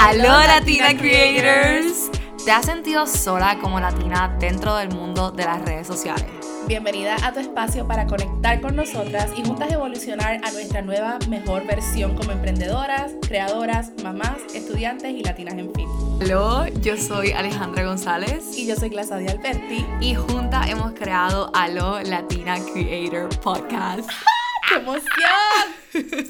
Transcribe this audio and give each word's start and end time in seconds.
Aló 0.00 0.28
Latina 0.28 0.96
Creators. 0.96 2.10
¿Te 2.44 2.52
has 2.52 2.64
sentido 2.64 3.06
sola 3.06 3.58
como 3.60 3.78
latina 3.78 4.34
dentro 4.38 4.76
del 4.76 4.90
mundo 4.90 5.30
de 5.32 5.44
las 5.44 5.60
redes 5.60 5.86
sociales? 5.86 6.37
Bienvenida 6.68 7.16
a 7.26 7.32
tu 7.32 7.40
espacio 7.40 7.88
para 7.88 8.06
conectar 8.06 8.60
con 8.60 8.76
nosotras 8.76 9.32
y 9.34 9.42
juntas 9.42 9.72
evolucionar 9.72 10.38
a 10.44 10.50
nuestra 10.50 10.82
nueva, 10.82 11.18
mejor 11.26 11.66
versión 11.66 12.14
como 12.14 12.32
emprendedoras, 12.32 13.14
creadoras, 13.26 13.90
mamás, 14.02 14.36
estudiantes 14.54 15.14
y 15.14 15.22
latinas 15.22 15.54
en 15.54 15.72
fin. 15.72 15.88
Aló, 16.20 16.66
yo 16.82 16.98
soy 16.98 17.32
Alejandra 17.32 17.86
González. 17.86 18.54
Y 18.54 18.66
yo 18.66 18.76
soy 18.76 18.90
Glasadia 18.90 19.30
Alberti. 19.30 19.86
Y 20.02 20.14
juntas 20.14 20.68
hemos 20.68 20.92
creado 20.92 21.50
Aló 21.54 22.02
Latina 22.02 22.56
Creator 22.74 23.30
Podcast. 23.40 24.10
¡Qué 24.68 24.74
emoción! 24.74 26.26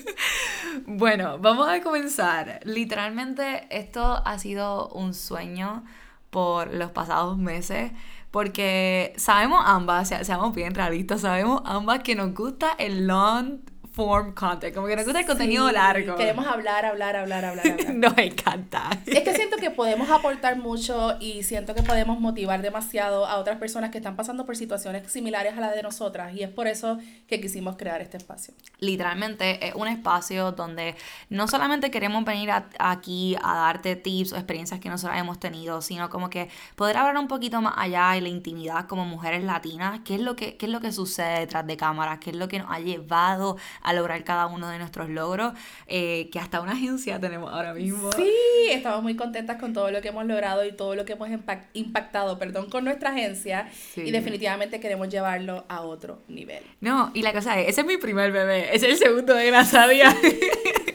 bueno, 0.87 1.39
vamos 1.41 1.69
a 1.69 1.81
comenzar. 1.81 2.61
Literalmente 2.63 3.67
esto 3.71 4.23
ha 4.25 4.39
sido 4.39 4.89
un 4.91 5.15
sueño 5.15 5.83
por 6.31 6.73
los 6.73 6.93
pasados 6.93 7.39
meses 7.39 7.91
porque 8.31 9.15
sabemos 9.17 9.63
ambas, 9.65 10.09
seamos 10.09 10.55
bien 10.55 10.75
realistas, 10.75 11.23
sabemos 11.23 11.63
ambas 11.65 12.03
que 12.03 12.15
nos 12.15 12.35
gusta 12.35 12.73
el 12.79 13.07
long 13.07 13.61
form 13.99 14.33
content, 14.33 14.73
como 14.73 14.87
que 14.87 14.95
nos 14.95 15.05
gusta 15.05 15.19
el 15.19 15.27
contenido 15.27 15.69
largo. 15.73 16.15
Queremos 16.15 16.47
hablar, 16.47 16.85
hablar, 16.85 17.17
hablar, 17.17 17.45
hablar, 17.45 17.67
hablar. 17.67 17.95
nos 17.95 18.17
encanta. 18.17 18.91
Es 19.07 19.23
que 19.23 19.35
siento 19.35 19.57
que 19.57 19.73
podemos 19.73 20.09
aportar 20.09 20.57
mucho 20.57 21.17
y 21.19 21.43
siento 21.43 21.75
que 21.75 21.83
podemos 21.83 22.21
motivar 22.21 22.63
demasiado 22.63 23.27
a 23.27 23.39
otras 23.39 23.59
personas 23.59 23.91
que 23.91 23.99
están 23.99 24.15
pasando 24.15 24.47
por 24.47 24.57
situaciones 24.57 25.11
similares 25.11 25.59
a 25.59 25.61
la 25.61 25.73
de 25.73 25.83
nosotras 25.83 26.33
y 26.33 26.45
es 26.45 26.49
por 26.49 26.69
eso 26.69 26.99
que 27.27 27.41
quisimos 27.41 27.77
crear 27.77 28.01
este 28.01 28.17
espacio. 28.17 28.55
Literalmente 28.79 29.67
es 29.67 29.75
un 29.75 29.89
espacio 29.89 30.53
donde 30.53 30.95
no 31.29 31.49
solamente 31.49 31.91
queremos 31.91 32.25
venir 32.25 32.51
aquí 32.79 33.37
a 33.43 33.57
darte 33.57 33.97
tips 33.97 34.33
o 34.33 34.37
experiencias 34.37 34.79
que 34.79 34.91
nosotros 34.91 35.19
hemos 35.19 35.41
tenido, 35.41 35.83
sino 35.83 36.09
como 36.09 36.31
que 36.31 36.51
poder 36.77 36.99
hablar 36.99 37.17
un 37.19 37.27
poquito 37.27 37.61
más 37.61 37.75
allá 37.77 38.13
de 38.13 38.21
la 38.21 38.29
intimidad 38.29 38.87
como 38.87 39.05
mujeres 39.05 39.43
latinas, 39.43 40.03
qué 40.05 40.15
es 40.15 40.21
lo 40.21 40.37
que, 40.37 40.57
qué 40.57 40.67
es 40.67 40.73
lo 40.73 40.81
que 40.81 40.93
sucede 40.93 41.41
detrás 41.41 41.67
de 41.67 41.77
cámaras, 41.77 42.21
qué 42.21 42.31
es 42.31 42.37
lo 42.37 42.47
que 42.47 42.61
nos 42.61 42.71
ha 42.71 42.79
llevado 42.79 43.57
a 43.88 43.88
lograr 43.93 44.25
cada 44.25 44.47
uno 44.47 44.69
de 44.69 44.79
nuestros 44.79 45.09
logros, 45.09 45.53
eh, 45.87 46.29
que 46.33 46.39
hasta 46.39 46.61
una 46.61 46.73
agencia 46.73 47.19
tenemos 47.21 47.53
ahora 47.53 47.75
mismo. 47.75 48.13
Sí, 48.13 48.31
estamos 48.71 49.03
muy 49.03 49.17
contentas 49.17 49.59
con 49.59 49.73
todo 49.73 49.91
lo 49.91 50.01
que 50.01 50.09
hemos 50.09 50.27
logrado 50.27 50.65
y 50.65 50.73
todo 50.73 50.95
lo 50.95 51.05
que 51.05 51.15
hemos 51.15 51.29
impactado, 51.75 52.39
perdón, 52.39 52.71
con 52.71 52.85
nuestra 52.85 53.11
agencia 53.11 53.69
y 53.97 54.11
definitivamente 54.11 54.81
queremos 54.81 55.09
llevarlo 55.09 55.65
a 55.69 55.83
otro 55.83 56.23
nivel. 56.29 56.63
No, 56.81 57.11
y 57.15 57.23
la 57.23 57.33
cosa 57.33 57.59
es, 57.61 57.69
ese 57.69 57.83
es 57.83 57.87
mi 57.87 57.97
primer 57.97 58.33
bebé, 58.33 58.75
es 58.75 58.83
el 58.83 58.97
segundo 58.97 59.35
de 59.35 59.47
Grasadia. 59.47 60.15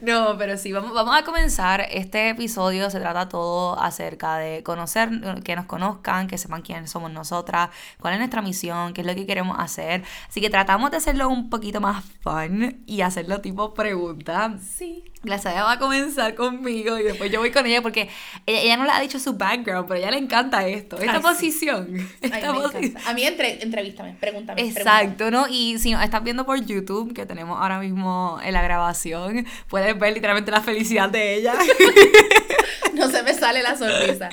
No, 0.00 0.36
pero 0.36 0.56
sí, 0.56 0.72
vamos, 0.72 0.92
vamos 0.92 1.16
a 1.16 1.22
comenzar. 1.22 1.86
Este 1.90 2.30
episodio 2.30 2.90
se 2.90 2.98
trata 2.98 3.28
todo 3.28 3.80
acerca 3.80 4.36
de 4.36 4.64
conocer, 4.64 5.08
que 5.44 5.54
nos 5.54 5.66
conozcan, 5.66 6.26
que 6.26 6.38
sepan 6.38 6.62
quiénes 6.62 6.90
somos 6.90 7.12
nosotras, 7.12 7.70
cuál 8.00 8.14
es 8.14 8.18
nuestra 8.18 8.42
misión, 8.42 8.94
qué 8.94 9.02
es 9.02 9.06
lo 9.06 9.14
que 9.14 9.26
queremos 9.26 9.56
hacer. 9.60 10.02
Así 10.28 10.40
que 10.40 10.50
tratamos 10.50 10.90
de 10.90 10.96
hacerlo 10.96 11.28
un 11.28 11.50
poquito 11.50 11.80
más 11.80 12.04
fun 12.20 12.82
y 12.84 13.02
hacerlo 13.02 13.40
tipo 13.40 13.74
pregunta. 13.74 14.56
Sí. 14.60 15.11
La 15.24 15.38
Saya 15.38 15.62
va 15.62 15.72
a 15.72 15.78
comenzar 15.78 16.34
conmigo 16.34 16.98
y 16.98 17.04
después 17.04 17.30
yo 17.30 17.38
voy 17.38 17.52
con 17.52 17.64
ella 17.64 17.80
porque 17.80 18.08
ella, 18.44 18.76
no 18.76 18.84
le 18.84 18.90
ha 18.90 19.00
dicho 19.00 19.20
su 19.20 19.34
background, 19.34 19.86
pero 19.86 19.94
a 19.94 19.98
ella 19.98 20.10
le 20.10 20.18
encanta 20.18 20.66
esto, 20.66 20.98
esta 20.98 21.20
posición. 21.20 22.08
Esta 22.20 22.52
posición. 22.52 23.00
A 23.06 23.14
mí 23.14 23.22
entre, 23.22 23.62
entrevístame, 23.62 24.16
pregúntame. 24.18 24.62
Exacto, 24.62 25.30
¿no? 25.30 25.46
Y 25.48 25.78
si 25.78 25.92
nos 25.92 26.02
estás 26.02 26.24
viendo 26.24 26.44
por 26.44 26.60
YouTube, 26.64 27.14
que 27.14 27.24
tenemos 27.26 27.60
ahora 27.60 27.78
mismo 27.78 28.38
en 28.42 28.52
la 28.52 28.62
grabación, 28.62 29.46
puedes 29.68 29.96
ver 29.98 30.12
literalmente 30.12 30.50
la 30.50 30.60
felicidad 30.60 31.08
de 31.08 31.36
ella. 31.36 31.54
no 32.94 33.10
se 33.10 33.22
me 33.22 33.34
sale 33.34 33.62
la 33.62 33.76
sonrisa. 33.76 34.28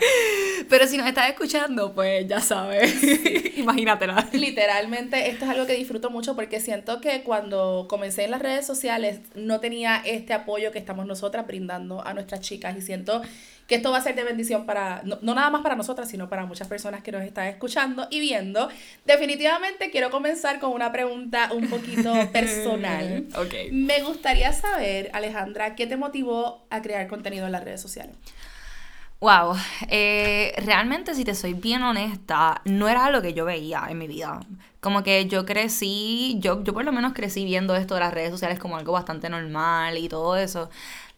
Pero 0.70 0.88
si 0.88 0.98
nos 0.98 1.08
estás 1.08 1.30
escuchando, 1.30 1.94
pues 1.94 2.28
ya 2.28 2.42
sabes. 2.42 2.96
Imagínatela. 3.58 4.30
Literalmente, 4.34 5.30
esto 5.30 5.46
es 5.46 5.52
algo 5.52 5.66
que 5.66 5.74
disfruto 5.74 6.10
mucho 6.10 6.36
porque 6.36 6.60
siento 6.60 7.02
que 7.02 7.24
cuando 7.24 7.88
comencé 7.90 8.26
en 8.26 8.32
las 8.32 8.42
redes 8.42 8.66
sociales 8.66 9.22
no 9.36 9.60
tenía 9.60 10.02
este 10.06 10.34
apoyo 10.34 10.72
que 10.72 10.80
estamos 10.80 11.06
nosotras 11.06 11.48
brindando 11.48 12.06
a 12.06 12.14
nuestras 12.14 12.42
chicas 12.42 12.78
y 12.78 12.82
siento 12.82 13.22
que 13.69 13.75
esto 13.75 13.91
va 13.91 14.00
a 14.00 14.02
ser 14.02 14.16
de 14.16 14.24
bendición 14.24 14.66
para, 14.66 15.03
no, 15.03 15.19
nada 15.22 15.52
más 15.52 15.62
para 15.62 15.75
nosotras, 15.75 16.09
sino 16.09 16.28
para 16.28 16.47
muchas 16.47 16.68
personas 16.68 17.03
que 17.03 17.12
nos 17.12 17.22
están 17.22 17.46
escuchando 17.46 18.07
y 18.09 18.19
viendo. 18.19 18.68
Definitivamente 19.06 19.91
quiero 19.91 20.09
comenzar 20.09 20.59
con 20.59 20.72
una 20.72 20.91
pregunta 20.91 21.52
un 21.53 21.69
poquito 21.69 22.12
personal. 22.34 23.28
okay. 23.38 23.72
Me 23.72 24.02
gustaría 24.02 24.52
saber, 24.53 25.12
Alejandra, 25.13 25.75
¿qué 25.75 25.85
te 25.85 25.97
motivó 25.97 26.66
a 26.72 26.81
crear 26.81 27.08
contenido 27.08 27.46
en 27.46 27.52
las 27.52 27.63
redes 27.63 27.79
sociales? 27.79 28.16
Wow, 29.22 29.56
eh, 29.90 30.53
realmente 30.66 31.13
si 31.13 31.24
te 31.24 31.35
soy 31.35 31.53
bien 31.53 31.84
honesta, 31.84 32.62
no 32.66 32.88
era 32.88 33.12
lo 33.12 33.22
que 33.22 33.34
yo 33.34 33.46
veía 33.46 33.85
en 33.88 34.00
mi 34.00 34.08
vida. 34.08 34.40
Como 34.79 35.03
que 35.03 35.28
yo 35.28 35.46
crecí, 35.46 36.38
yo, 36.40 36.63
yo 36.63 36.74
por 36.74 36.85
lo 36.85 36.94
menos 36.94 37.13
crecí 37.13 37.44
viendo 37.44 37.75
esto 37.75 37.96
de 37.96 38.00
las 38.00 38.13
redes 38.13 38.31
sociales 38.31 38.58
como 38.58 38.78
algo 38.78 38.94
bastante 38.94 39.29
normal 39.29 39.97
y 39.97 40.08
todo 40.08 40.38
eso. 40.38 40.69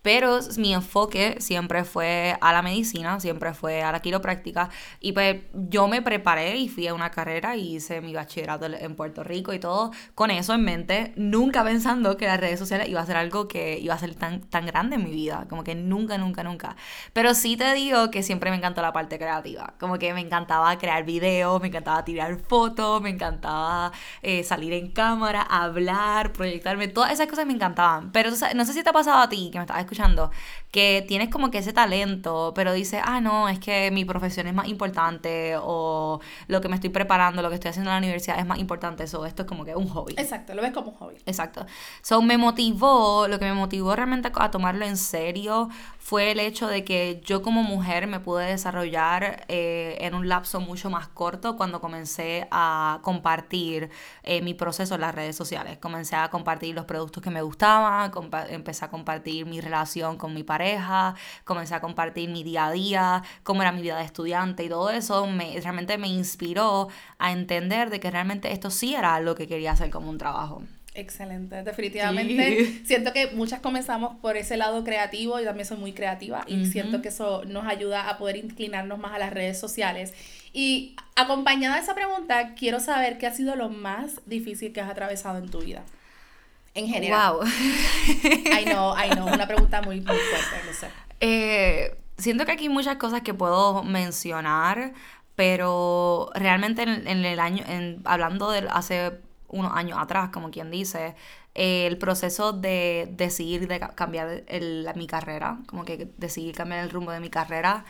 Pero 0.02 0.40
mi 0.58 0.74
enfoque 0.74 1.38
siempre 1.40 1.84
fue 1.84 2.38
a 2.42 2.54
la 2.54 2.62
medicina, 2.62 3.20
siempre 3.20 3.54
fue 3.54 3.84
a 3.84 3.92
la 3.92 4.00
quiropráctica. 4.00 4.70
Y 5.00 5.12
pues 5.14 5.42
yo 5.54 5.88
me 5.88 6.02
preparé 6.02 6.58
y 6.58 6.70
fui 6.70 6.88
a 6.88 6.94
una 6.94 7.12
carrera 7.12 7.56
y 7.56 7.76
hice 7.76 8.02
mi 8.02 8.14
bachillerato 8.14 8.66
en 8.66 8.96
Puerto 8.96 9.24
Rico 9.24 9.54
y 9.54 9.60
todo 9.60 9.92
con 10.16 10.32
eso 10.32 10.54
en 10.54 10.64
mente, 10.64 11.14
nunca 11.16 11.64
pensando 11.64 12.18
que 12.18 12.26
las 12.26 12.40
redes 12.40 12.60
sociales 12.60 12.90
iba 12.90 13.02
a 13.02 13.06
ser 13.06 13.18
algo 13.18 13.48
que 13.48 13.80
iba 13.80 13.94
a 13.94 13.98
ser 13.98 14.16
tan, 14.16 14.42
tan 14.42 14.66
grande 14.66 14.96
en 14.96 15.04
mi 15.04 15.12
vida. 15.12 15.46
Como 15.50 15.64
que 15.64 15.76
nunca, 15.76 16.18
nunca, 16.18 16.44
nunca. 16.44 16.76
Pero 17.14 17.34
sí 17.34 17.58
te 17.58 17.74
digo 17.74 18.12
que 18.12 18.24
siempre 18.24 18.50
me 18.52 18.58
encantó 18.58 18.82
la 18.82 18.94
parte 18.94 19.18
creativa. 19.18 19.74
Como 19.80 20.00
que 20.00 20.14
me 20.14 20.22
encantaba 20.22 20.78
crear 20.78 21.04
videos, 21.06 21.62
me 21.62 21.68
encantaba 21.68 22.04
tirar 22.04 22.38
fotos, 22.40 23.02
me 23.02 23.10
encantaba 23.10 23.92
eh, 24.22 24.44
salir 24.44 24.74
en 24.74 24.92
cámara, 24.92 25.42
hablar, 25.42 26.34
proyectarme. 26.34 26.88
Todas 26.88 27.12
esas 27.12 27.28
cosas 27.28 27.46
me 27.46 27.54
encantaban. 27.54 28.12
Pero 28.12 28.32
no 28.56 28.66
sé 28.66 28.74
si 28.74 28.84
te 28.84 28.90
ha 28.90 28.94
pasado 28.94 29.20
a 29.20 29.30
ti 29.30 29.50
que 29.52 29.60
me 29.60 29.64
estabas 29.64 29.86
escuchando, 29.92 30.32
que 30.72 31.04
tienes 31.06 31.30
como 31.30 31.52
que 31.52 31.58
ese 31.58 31.74
talento, 31.74 32.54
pero 32.56 32.72
dices, 32.72 33.02
ah, 33.04 33.20
no, 33.20 33.50
es 33.50 33.60
que 33.60 33.92
mi 33.92 34.06
profesión 34.06 34.48
es 34.48 34.54
más 34.54 34.68
importante 34.70 35.56
o 35.62 36.22
lo 36.48 36.62
que 36.62 36.70
me 36.70 36.76
estoy 36.76 36.90
preparando, 36.90 37.42
lo 37.42 37.50
que 37.50 37.56
estoy 37.56 37.70
haciendo 37.70 37.90
en 37.92 37.96
la 37.96 38.00
universidad 38.00 38.40
es 38.40 38.46
más 38.46 38.60
importante, 38.60 39.04
eso, 39.04 39.26
esto 39.26 39.42
es 39.44 39.48
como 39.48 39.66
que 39.66 39.76
un 39.76 39.90
hobby. 39.90 40.14
Exacto, 40.18 40.54
lo 40.54 40.62
ves 40.62 40.72
como 40.72 40.92
un 40.92 40.96
hobby. 40.96 41.18
Exacto. 41.26 41.66
So, 42.02 42.22
me 42.22 42.38
motivó, 42.38 43.28
lo 43.28 43.38
que 43.38 43.46
me 43.46 43.54
motivó 43.54 43.96
realmente 43.96 44.32
a 44.34 44.50
tomarlo 44.50 44.86
en 44.86 44.96
serio 44.96 45.70
fue 46.00 46.32
el 46.32 46.40
hecho 46.40 46.68
de 46.68 46.84
que 46.84 47.22
yo 47.26 47.42
como 47.42 47.64
mujer 47.64 48.08
me 48.08 48.20
pude 48.20 48.46
desarrollar 48.46 49.46
eh, 49.50 49.98
en 50.00 50.16
un 50.16 50.30
lapso 50.30 50.62
mucho 50.62 50.90
más 50.90 51.08
corto 51.10 51.58
cuando 51.58 51.82
comencé 51.82 52.48
a 52.50 53.00
compartir 53.02 53.90
eh, 54.24 54.42
mi 54.42 54.54
proceso 54.54 54.96
en 54.96 55.02
las 55.02 55.14
redes 55.14 55.36
sociales. 55.36 55.78
Comencé 55.80 56.16
a 56.16 56.30
compartir 56.30 56.76
los 56.76 56.86
productos 56.86 57.22
que 57.22 57.30
me 57.30 57.42
gustaban, 57.42 58.12
empecé 58.50 58.86
a 58.86 58.90
compartir 58.90 59.46
mi 59.46 59.60
relación 59.82 60.18
con 60.18 60.34
mi 60.34 60.44
pareja, 60.44 61.16
comencé 61.44 61.74
a 61.74 61.82
compartir 61.82 62.30
mi 62.30 62.44
día 62.44 62.68
a 62.68 62.72
día, 62.72 63.24
cómo 63.44 63.64
era 63.64 63.72
mi 63.72 63.82
vida 63.82 63.98
de 63.98 64.06
estudiante 64.06 64.64
y 64.64 64.70
todo 64.70 64.92
eso 64.92 65.26
me, 65.26 65.60
realmente 65.60 65.98
me 65.98 66.08
inspiró 66.08 66.90
a 67.18 67.32
entender 67.32 67.90
de 67.90 68.00
que 68.00 68.12
realmente 68.12 68.52
esto 68.52 68.70
sí 68.70 68.94
era 68.94 69.20
lo 69.20 69.34
que 69.34 69.48
quería 69.48 69.72
hacer 69.72 69.90
como 69.90 70.10
un 70.10 70.18
trabajo. 70.18 70.62
Excelente, 70.94 71.64
definitivamente. 71.64 72.82
Siento 72.86 73.14
que 73.14 73.28
muchas 73.28 73.62
comenzamos 73.62 74.18
por 74.18 74.38
ese 74.38 74.58
lado 74.58 74.84
creativo, 74.84 75.40
y 75.40 75.46
también 75.46 75.66
soy 75.66 75.78
muy 75.78 75.94
creativa 75.94 76.44
y 76.48 76.66
siento 76.66 77.02
que 77.02 77.08
eso 77.08 77.44
nos 77.46 77.66
ayuda 77.66 78.10
a 78.10 78.18
poder 78.18 78.36
inclinarnos 78.36 79.00
más 79.00 79.14
a 79.14 79.20
las 79.20 79.34
redes 79.34 79.58
sociales. 79.58 80.14
Y 80.54 80.96
acompañada 81.16 81.76
de 81.76 81.82
esa 81.82 81.96
pregunta, 81.96 82.56
quiero 82.56 82.80
saber 82.80 83.18
qué 83.18 83.26
ha 83.26 83.34
sido 83.34 83.56
lo 83.56 83.70
más 83.70 84.22
difícil 84.26 84.74
que 84.74 84.82
has 84.82 84.90
atravesado 84.90 85.38
en 85.38 85.50
tu 85.50 85.62
vida. 85.62 85.84
En 86.74 86.88
general. 86.88 87.34
Wow. 87.34 87.44
I 87.48 88.66
know, 88.66 88.96
I 88.96 89.10
know, 89.10 89.28
una 89.28 89.48
pregunta 89.48 89.82
muy, 89.82 90.02
muy 90.02 90.18
fuerte, 90.18 90.56
no 90.66 90.74
sé. 90.74 90.88
Eh, 91.20 91.96
siento 92.18 92.46
que 92.46 92.54
aquí 92.54 92.64
hay 92.66 92.70
muchas 92.70 92.96
cosas 92.98 93.22
que 93.22 93.34
puedo 93.34 93.84
mencionar, 93.84 94.94
pero 95.36 96.30
realmente 96.34 96.84
en, 96.84 97.08
en 97.08 97.26
el 97.26 97.40
año, 97.40 97.64
en, 97.68 98.02
hablando 98.06 98.50
de 98.52 98.68
hace 98.72 99.20
unos 99.50 99.74
años 99.76 100.00
atrás, 100.00 100.30
como 100.30 100.50
quien 100.50 100.72
dice, 100.72 101.16
el 101.54 101.98
proceso 101.98 102.54
de 102.54 103.10
decidir 103.12 103.68
de 103.68 103.80
cambiar 103.80 104.44
mi 104.96 105.08
carrera, 105.08 105.60
como 105.68 105.84
que 105.84 106.10
decidir 106.18 106.56
cambiar 106.56 106.84
el 106.84 106.90
rumbo 106.90 107.12
de 107.12 107.20
mi 107.20 107.30
carrera, 107.30 107.84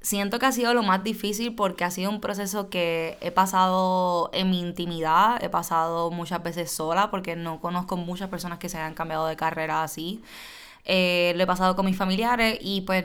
siento 0.00 0.38
que 0.38 0.46
ha 0.46 0.52
sido 0.52 0.74
lo 0.74 0.82
más 0.82 1.04
difícil 1.04 1.54
porque 1.54 1.84
ha 1.84 1.90
sido 1.90 2.10
un 2.10 2.20
proceso 2.20 2.70
que 2.70 3.18
he 3.20 3.30
pasado 3.30 4.30
en 4.32 4.50
mi 4.50 4.60
intimidad, 4.60 5.42
he 5.42 5.48
pasado 5.48 6.10
muchas 6.10 6.42
veces 6.42 6.70
sola 6.70 7.10
porque 7.10 7.36
no 7.36 7.60
conozco 7.60 7.96
muchas 7.96 8.28
personas 8.28 8.58
que 8.58 8.68
se 8.68 8.78
hayan 8.78 8.94
cambiado 8.94 9.26
de 9.26 9.36
carrera 9.36 9.82
así. 9.82 10.22
Eh, 10.84 11.34
lo 11.36 11.42
he 11.42 11.46
pasado 11.46 11.76
con 11.76 11.86
mis 11.86 11.96
familiares 11.96 12.58
y 12.60 12.82
pues 12.82 13.04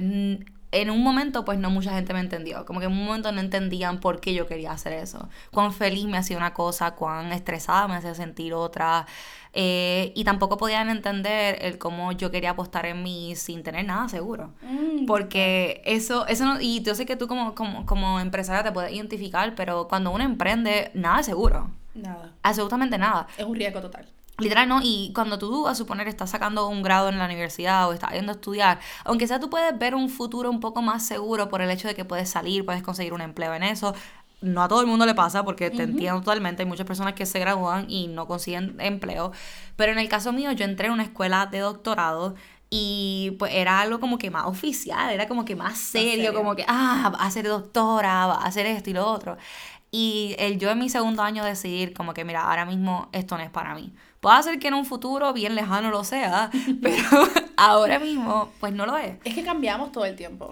en 0.82 0.90
un 0.90 1.02
momento 1.04 1.46
pues 1.46 1.58
no 1.58 1.70
mucha 1.70 1.94
gente 1.94 2.14
me 2.14 2.20
entendió, 2.20 2.66
como 2.66 2.80
que 2.80 2.86
en 2.88 2.92
un 2.92 3.06
momento 3.06 3.32
no 3.32 3.40
entendían 3.42 4.00
por 4.00 4.20
qué 4.20 4.34
yo 4.34 4.46
quería 4.48 4.72
hacer 4.72 4.94
eso, 4.94 5.30
cuán 5.52 5.72
feliz 5.74 6.06
me 6.06 6.18
hacía 6.18 6.38
una 6.38 6.54
cosa, 6.54 6.92
cuán 6.92 7.32
estresada 7.32 7.88
me 7.88 7.96
hacía 7.96 8.14
sentir 8.14 8.54
otra, 8.54 9.06
eh, 9.54 10.12
y 10.16 10.24
tampoco 10.26 10.58
podían 10.58 10.90
entender 10.90 11.58
el 11.62 11.78
cómo 11.78 12.12
yo 12.12 12.30
quería 12.30 12.52
apostar 12.52 12.86
en 12.86 13.04
mí 13.04 13.36
sin 13.36 13.64
tener 13.64 13.86
nada 13.86 14.10
seguro, 14.10 14.54
Mm, 14.62 15.06
porque 15.06 15.82
eso, 15.86 16.28
eso 16.28 16.46
no, 16.46 16.60
y 16.60 16.82
yo 16.82 16.94
sé 16.96 17.06
que 17.06 17.16
tú 17.16 17.28
como, 17.28 17.56
como, 17.56 17.86
como 17.86 18.20
empresaria 18.20 18.64
te 18.64 18.72
puedes 18.72 18.92
identificar, 18.92 19.56
pero 19.56 19.88
cuando 19.88 20.12
uno 20.12 20.24
emprende, 20.24 20.92
nada 20.94 21.22
es 21.22 21.26
seguro, 21.26 21.70
Nada. 21.94 22.32
absolutamente 22.44 22.98
nada. 22.98 23.28
Es 23.38 23.46
un 23.46 23.56
riesgo 23.56 23.80
total. 23.82 24.06
Literal, 24.38 24.68
¿no? 24.68 24.80
Y 24.84 25.12
cuando 25.14 25.40
tú, 25.40 25.68
a 25.68 25.76
suponer, 25.76 26.08
estás 26.08 26.30
sacando 26.30 26.68
un 26.68 26.84
grado 26.84 27.08
en 27.08 27.18
la 27.18 27.26
universidad 27.26 27.88
o 27.88 27.94
estás 27.94 28.12
yendo 28.12 28.34
a 28.34 28.36
estudiar, 28.36 28.80
aunque 29.06 29.28
sea 29.28 29.40
tú 29.40 29.50
puedes 29.50 29.78
ver 29.80 29.96
un 29.96 30.10
futuro 30.10 30.50
un 30.50 30.60
poco 30.60 30.82
más 30.82 31.06
seguro 31.06 31.48
por 31.48 31.62
el 31.62 31.70
hecho 31.70 31.88
de 31.88 31.96
que 31.96 32.04
puedes 32.04 32.30
salir, 32.30 32.66
puedes 32.66 32.84
conseguir 32.84 33.14
un 33.14 33.22
empleo 33.22 33.54
en 33.54 33.64
eso. 33.64 33.96
No 34.42 34.62
a 34.62 34.68
todo 34.68 34.82
el 34.82 34.88
mundo 34.88 35.06
le 35.06 35.16
pasa 35.16 35.44
porque 35.44 35.72
te 35.72 35.84
entiendo 35.84 36.20
totalmente. 36.20 36.64
Hay 36.64 36.68
muchas 36.68 36.86
personas 36.86 37.14
que 37.14 37.26
se 37.26 37.40
gradúan 37.40 37.86
y 37.90 38.08
no 38.08 38.28
consiguen 38.28 38.76
empleo. 38.80 39.32
Pero 39.78 39.94
en 39.94 39.98
el 39.98 40.10
caso 40.10 40.34
mío, 40.34 40.52
yo 40.52 40.66
entré 40.66 40.88
en 40.88 40.94
una 40.94 41.04
escuela 41.04 41.46
de 41.46 41.60
doctorado 41.60 42.36
y 42.70 43.36
pues 43.40 43.54
era 43.54 43.80
algo 43.80 44.00
como 44.00 44.18
que 44.18 44.30
más 44.30 44.46
oficial, 44.46 45.12
era 45.12 45.28
como 45.28 45.46
que 45.46 45.56
más 45.56 45.78
serio, 45.78 46.26
serio. 46.26 46.34
como 46.34 46.56
que, 46.56 46.66
ah, 46.68 47.12
va 47.14 47.26
a 47.26 47.32
ser 47.32 47.48
doctora, 47.48 48.28
va 48.28 48.36
a 48.36 48.46
hacer 48.46 48.66
esto 48.66 48.90
y 48.90 48.94
lo 48.94 49.08
otro. 49.08 49.38
Y 49.92 50.36
el 50.40 50.60
yo 50.60 50.70
en 50.72 50.80
mi 50.80 50.90
segundo 50.90 51.24
año 51.24 51.44
decidir 51.46 51.94
como 51.94 52.14
que, 52.14 52.26
mira, 52.26 52.44
ahora 52.50 52.66
mismo 52.66 53.10
esto 53.14 53.38
no 53.38 53.44
es 53.44 53.50
para 53.50 53.74
mí. 53.76 53.94
Puede 54.26 54.42
ser 54.42 54.58
que 54.58 54.70
en 54.70 54.74
un 54.74 54.88
futuro 54.88 55.34
bien 55.34 55.54
lejano 55.54 55.92
lo 55.92 56.04
sea, 56.04 56.50
pero 56.82 56.98
ahora 57.58 58.00
mismo 58.00 58.50
pues 58.60 58.74
no 58.74 58.88
lo 58.88 58.98
es. 58.98 59.18
Es 59.24 59.36
que 59.36 59.44
cambiamos 59.44 59.92
todo 59.92 60.04
el 60.04 60.16
tiempo. 60.16 60.50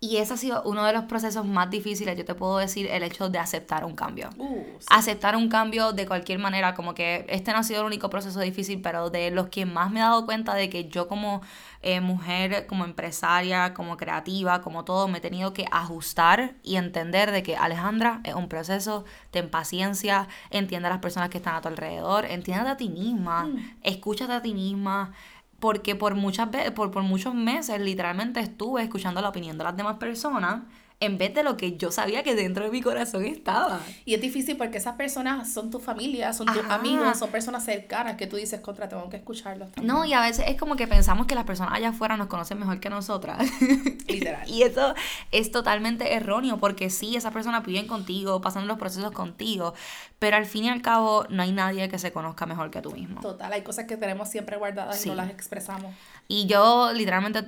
Y 0.00 0.18
ese 0.18 0.34
ha 0.34 0.36
sido 0.36 0.62
uno 0.62 0.84
de 0.84 0.92
los 0.92 1.04
procesos 1.04 1.44
más 1.44 1.70
difíciles, 1.70 2.16
yo 2.16 2.24
te 2.24 2.36
puedo 2.36 2.58
decir, 2.58 2.86
el 2.88 3.02
hecho 3.02 3.28
de 3.30 3.38
aceptar 3.40 3.84
un 3.84 3.96
cambio. 3.96 4.30
Uh, 4.38 4.64
sí. 4.78 4.86
Aceptar 4.90 5.34
un 5.34 5.48
cambio 5.48 5.92
de 5.92 6.06
cualquier 6.06 6.38
manera, 6.38 6.74
como 6.74 6.94
que 6.94 7.26
este 7.28 7.50
no 7.50 7.58
ha 7.58 7.62
sido 7.64 7.80
el 7.80 7.86
único 7.86 8.08
proceso 8.08 8.38
difícil, 8.38 8.80
pero 8.80 9.10
de 9.10 9.32
los 9.32 9.48
que 9.48 9.66
más 9.66 9.90
me 9.90 9.98
he 9.98 10.02
dado 10.04 10.24
cuenta 10.24 10.54
de 10.54 10.70
que 10.70 10.88
yo 10.88 11.08
como 11.08 11.42
eh, 11.82 12.00
mujer, 12.00 12.66
como 12.68 12.84
empresaria, 12.84 13.74
como 13.74 13.96
creativa, 13.96 14.60
como 14.60 14.84
todo, 14.84 15.08
me 15.08 15.18
he 15.18 15.20
tenido 15.20 15.52
que 15.52 15.64
ajustar 15.72 16.54
y 16.62 16.76
entender 16.76 17.32
de 17.32 17.42
que 17.42 17.56
Alejandra 17.56 18.20
es 18.22 18.34
un 18.34 18.48
proceso, 18.48 19.04
ten 19.32 19.50
paciencia, 19.50 20.28
entiende 20.50 20.86
a 20.86 20.90
las 20.90 21.00
personas 21.00 21.28
que 21.28 21.38
están 21.38 21.56
a 21.56 21.60
tu 21.60 21.68
alrededor, 21.68 22.24
entiéndete 22.24 22.70
a 22.70 22.76
ti 22.76 22.88
misma, 22.88 23.48
escúchate 23.82 24.32
a 24.32 24.42
ti 24.42 24.54
misma. 24.54 25.12
Porque 25.60 25.96
por 25.96 26.14
muchas 26.14 26.50
veces, 26.50 26.70
por, 26.70 26.90
por 26.90 27.02
muchos 27.02 27.34
meses, 27.34 27.80
literalmente 27.80 28.40
estuve 28.40 28.82
escuchando 28.82 29.20
la 29.20 29.30
opinión 29.30 29.58
de 29.58 29.64
las 29.64 29.76
demás 29.76 29.96
personas 29.96 30.62
en 31.00 31.16
vez 31.16 31.32
de 31.32 31.44
lo 31.44 31.56
que 31.56 31.76
yo 31.76 31.92
sabía 31.92 32.24
que 32.24 32.34
dentro 32.34 32.64
de 32.64 32.70
mi 32.70 32.82
corazón 32.82 33.24
estaba. 33.24 33.80
Y 34.04 34.14
es 34.14 34.20
difícil 34.20 34.56
porque 34.56 34.78
esas 34.78 34.96
personas 34.96 35.52
son 35.52 35.70
tu 35.70 35.78
familia, 35.78 36.32
son 36.32 36.46
tus 36.48 36.64
amigos, 36.70 37.18
son 37.18 37.30
personas 37.30 37.64
cercanas 37.64 38.16
que 38.16 38.26
tú 38.26 38.34
dices, 38.36 38.60
contra, 38.60 38.88
tengo 38.88 39.08
que 39.08 39.16
escucharlos 39.18 39.70
también. 39.70 39.94
No, 39.94 40.04
y 40.04 40.12
a 40.12 40.20
veces 40.20 40.46
es 40.48 40.56
como 40.56 40.74
que 40.74 40.88
pensamos 40.88 41.26
que 41.28 41.36
las 41.36 41.44
personas 41.44 41.74
allá 41.74 41.90
afuera 41.90 42.16
nos 42.16 42.26
conocen 42.26 42.58
mejor 42.58 42.80
que 42.80 42.90
nosotras. 42.90 43.38
Literal. 44.08 44.48
y 44.50 44.62
eso 44.62 44.94
es 45.30 45.52
totalmente 45.52 46.14
erróneo 46.14 46.58
porque 46.58 46.90
sí, 46.90 47.14
esas 47.14 47.32
personas 47.32 47.64
viven 47.64 47.86
contigo, 47.86 48.40
pasan 48.40 48.66
los 48.66 48.78
procesos 48.78 49.12
contigo, 49.12 49.74
pero 50.18 50.36
al 50.36 50.46
fin 50.46 50.64
y 50.64 50.68
al 50.68 50.82
cabo 50.82 51.26
no 51.30 51.42
hay 51.44 51.52
nadie 51.52 51.88
que 51.88 51.98
se 52.00 52.10
conozca 52.10 52.44
mejor 52.46 52.70
que 52.72 52.80
tú 52.82 52.90
mismo. 52.90 53.20
Total, 53.20 53.52
hay 53.52 53.62
cosas 53.62 53.84
que 53.84 53.96
tenemos 53.96 54.28
siempre 54.30 54.56
guardadas 54.56 54.98
y 54.98 55.02
Sí. 55.04 55.08
no 55.10 55.14
las 55.14 55.30
expresamos. 55.30 55.94
Y 56.26 56.46
yo 56.46 56.92
literalmente, 56.92 57.44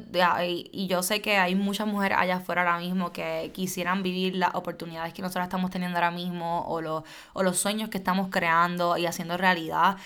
y 0.47 0.71
y 0.73 0.87
yo 0.87 1.03
sé 1.03 1.21
que 1.21 1.37
hay 1.37 1.55
muchas 1.55 1.87
mujeres 1.87 2.17
allá 2.19 2.37
afuera 2.37 2.63
ahora 2.63 2.79
mismo 2.79 3.13
que 3.13 3.40
quisieran 3.55 4.03
vivir 4.03 4.37
las 4.37 4.55
oportunidades 4.55 5.13
que 5.15 5.23
nosotros 5.23 5.45
estamos 5.45 5.71
teniendo 5.71 5.97
ahora 5.99 6.11
mismo 6.11 6.65
o, 6.69 6.81
los 6.81 7.03
o 7.33 7.43
los 7.43 7.59
sueños 7.59 7.89
que 7.91 7.99
estamos 7.99 8.29
creando 8.31 8.97
y 8.97 9.07
haciendo 9.07 9.37
realidad. 9.37 9.97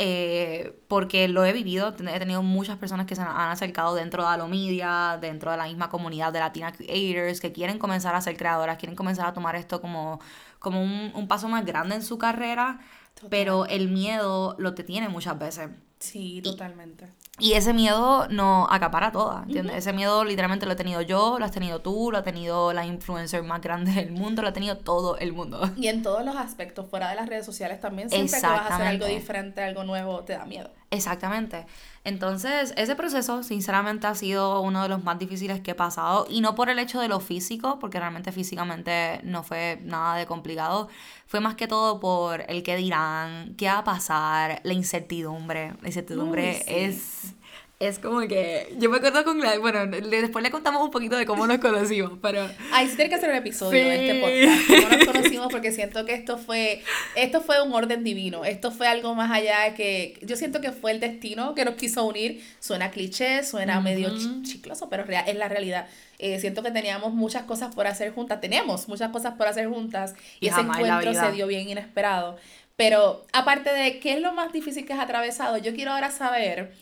eh, 0.00 0.80
porque 0.88 1.26
lo 1.28 1.44
he 1.44 1.52
vivido, 1.52 1.88
he 1.88 2.18
tenido 2.18 2.42
muchas 2.42 2.78
personas 2.78 3.06
que 3.06 3.16
se 3.16 3.22
han 3.22 3.50
acercado 3.50 3.94
dentro 3.96 4.22
de 4.22 4.28
Alomedia, 4.28 5.18
dentro 5.20 5.50
de 5.50 5.56
la 5.56 5.64
misma 5.66 5.88
comunidad 5.90 6.32
de 6.32 6.38
Latina 6.40 6.72
Creators, 6.72 7.40
que 7.40 7.52
quieren 7.52 7.78
comenzar 7.78 8.14
a 8.14 8.20
ser 8.20 8.36
creadoras, 8.36 8.78
quieren 8.78 8.94
comenzar 8.96 9.26
a 9.26 9.32
tomar 9.32 9.56
esto 9.56 9.80
como, 9.80 10.20
como 10.60 10.82
un, 10.82 11.10
un 11.14 11.28
paso 11.28 11.48
más 11.48 11.64
grande 11.66 11.96
en 11.96 12.02
su 12.02 12.16
carrera, 12.18 12.78
Total. 13.14 13.30
pero 13.30 13.66
el 13.66 13.88
miedo 13.88 14.54
lo 14.58 14.74
te 14.74 14.84
tiene 14.84 15.08
muchas 15.08 15.38
veces. 15.38 15.70
Sí, 16.00 16.40
totalmente. 16.42 17.12
Y 17.38 17.52
ese 17.52 17.72
miedo 17.72 18.26
nos 18.28 18.66
acapara 18.70 19.12
todas, 19.12 19.46
¿entiendes? 19.46 19.76
Ese 19.76 19.92
miedo 19.92 20.24
literalmente 20.24 20.66
lo 20.66 20.72
he 20.72 20.76
tenido 20.76 21.00
yo, 21.02 21.38
lo 21.38 21.44
has 21.44 21.52
tenido 21.52 21.80
tú, 21.80 22.10
lo 22.10 22.18
ha 22.18 22.22
tenido 22.22 22.72
la 22.72 22.84
influencer 22.84 23.42
más 23.42 23.60
grande 23.60 23.92
del 23.92 24.12
mundo, 24.12 24.42
lo 24.42 24.48
ha 24.48 24.52
tenido 24.52 24.76
todo 24.78 25.16
el 25.18 25.32
mundo. 25.32 25.70
Y 25.76 25.88
en 25.88 26.02
todos 26.02 26.24
los 26.24 26.36
aspectos, 26.36 26.86
fuera 26.88 27.10
de 27.10 27.16
las 27.16 27.28
redes 27.28 27.46
sociales 27.46 27.80
también, 27.80 28.10
siempre 28.10 28.40
que 28.40 28.46
vas 28.46 28.70
a 28.70 28.74
hacer 28.74 28.86
algo 28.86 29.06
diferente, 29.06 29.62
algo 29.62 29.84
nuevo, 29.84 30.20
te 30.24 30.34
da 30.34 30.44
miedo. 30.44 30.70
Exactamente. 30.90 31.66
Entonces, 32.04 32.72
ese 32.76 32.96
proceso, 32.96 33.42
sinceramente, 33.42 34.06
ha 34.06 34.14
sido 34.14 34.62
uno 34.62 34.82
de 34.82 34.88
los 34.88 35.04
más 35.04 35.18
difíciles 35.18 35.60
que 35.60 35.72
he 35.72 35.74
pasado. 35.74 36.26
Y 36.30 36.40
no 36.40 36.54
por 36.54 36.70
el 36.70 36.78
hecho 36.78 37.00
de 37.00 37.08
lo 37.08 37.20
físico, 37.20 37.78
porque 37.78 37.98
realmente 38.00 38.32
físicamente 38.32 39.20
no 39.22 39.42
fue 39.42 39.78
nada 39.82 40.16
de 40.16 40.24
complicado. 40.26 40.88
Fue 41.26 41.40
más 41.40 41.56
que 41.56 41.68
todo 41.68 42.00
por 42.00 42.42
el 42.48 42.62
qué 42.62 42.76
dirán, 42.76 43.54
qué 43.56 43.66
va 43.66 43.78
a 43.78 43.84
pasar, 43.84 44.60
la 44.64 44.72
incertidumbre. 44.72 45.74
La 45.82 45.88
incertidumbre 45.88 46.56
Uy, 46.56 46.62
sí. 46.64 46.74
es. 46.74 47.34
Es 47.80 48.00
como 48.00 48.18
que. 48.26 48.74
Yo 48.78 48.90
me 48.90 48.96
acuerdo 48.96 49.22
con 49.22 49.38
la. 49.38 49.56
Bueno, 49.60 49.84
le- 49.86 50.20
después 50.22 50.42
le 50.42 50.50
contamos 50.50 50.82
un 50.82 50.90
poquito 50.90 51.16
de 51.16 51.24
cómo 51.26 51.46
nos 51.46 51.58
conocimos, 51.58 52.18
pero. 52.20 52.48
Ay, 52.72 52.88
sí 52.88 52.96
tiene 52.96 53.08
que 53.08 53.14
hacer 53.14 53.30
un 53.30 53.36
episodio 53.36 53.84
de 53.88 53.98
Sí. 53.98 54.08
este 54.08 54.20
podcast. 54.20 54.82
Cómo 54.84 54.96
nos 54.96 55.06
conocimos 55.06 55.46
porque 55.52 55.70
siento 55.70 56.04
que 56.04 56.12
esto 56.14 56.38
fue, 56.38 56.82
esto 57.14 57.40
fue 57.40 57.62
un 57.62 57.72
orden 57.72 58.02
divino. 58.02 58.44
Esto 58.44 58.72
fue 58.72 58.88
algo 58.88 59.14
más 59.14 59.30
allá 59.30 59.74
que 59.74 60.18
yo 60.22 60.34
siento 60.34 60.60
que 60.60 60.72
fue 60.72 60.90
el 60.90 60.98
destino 60.98 61.54
que 61.54 61.64
nos 61.64 61.76
quiso 61.76 62.04
unir. 62.04 62.44
Suena 62.58 62.90
cliché, 62.90 63.44
suena 63.44 63.80
medio 63.80 64.10
chi- 64.18 64.42
chicloso, 64.42 64.88
pero 64.88 65.04
rea- 65.04 65.20
es 65.20 65.36
la 65.36 65.48
realidad. 65.48 65.86
Eh, 66.18 66.40
siento 66.40 66.64
que 66.64 66.72
teníamos 66.72 67.14
muchas 67.14 67.44
cosas 67.44 67.72
por 67.72 67.86
hacer 67.86 68.10
juntas. 68.12 68.40
Tenemos 68.40 68.88
muchas 68.88 69.12
cosas 69.12 69.34
por 69.34 69.46
hacer 69.46 69.68
juntas 69.68 70.14
y, 70.40 70.46
Y 70.46 70.48
ese 70.48 70.62
encuentro 70.62 71.14
se 71.14 71.30
dio 71.30 71.46
bien 71.46 71.68
inesperado. 71.68 72.38
Pero 72.74 73.24
aparte 73.32 73.72
de 73.72 74.00
qué 74.00 74.14
es 74.14 74.20
lo 74.20 74.32
más 74.32 74.52
difícil 74.52 74.84
que 74.84 74.94
has 74.94 75.00
atravesado, 75.00 75.58
yo 75.58 75.72
quiero 75.74 75.92
ahora 75.92 76.10
saber 76.10 76.72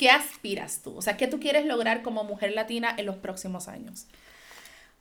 qué 0.00 0.10
aspiras 0.10 0.80
tú. 0.82 0.96
O 0.96 1.02
sea, 1.02 1.18
qué 1.18 1.26
tú 1.26 1.38
quieres 1.40 1.66
lograr 1.66 2.00
como 2.00 2.24
mujer 2.24 2.52
latina 2.52 2.94
en 2.96 3.04
los 3.04 3.16
próximos 3.16 3.68
años. 3.68 4.06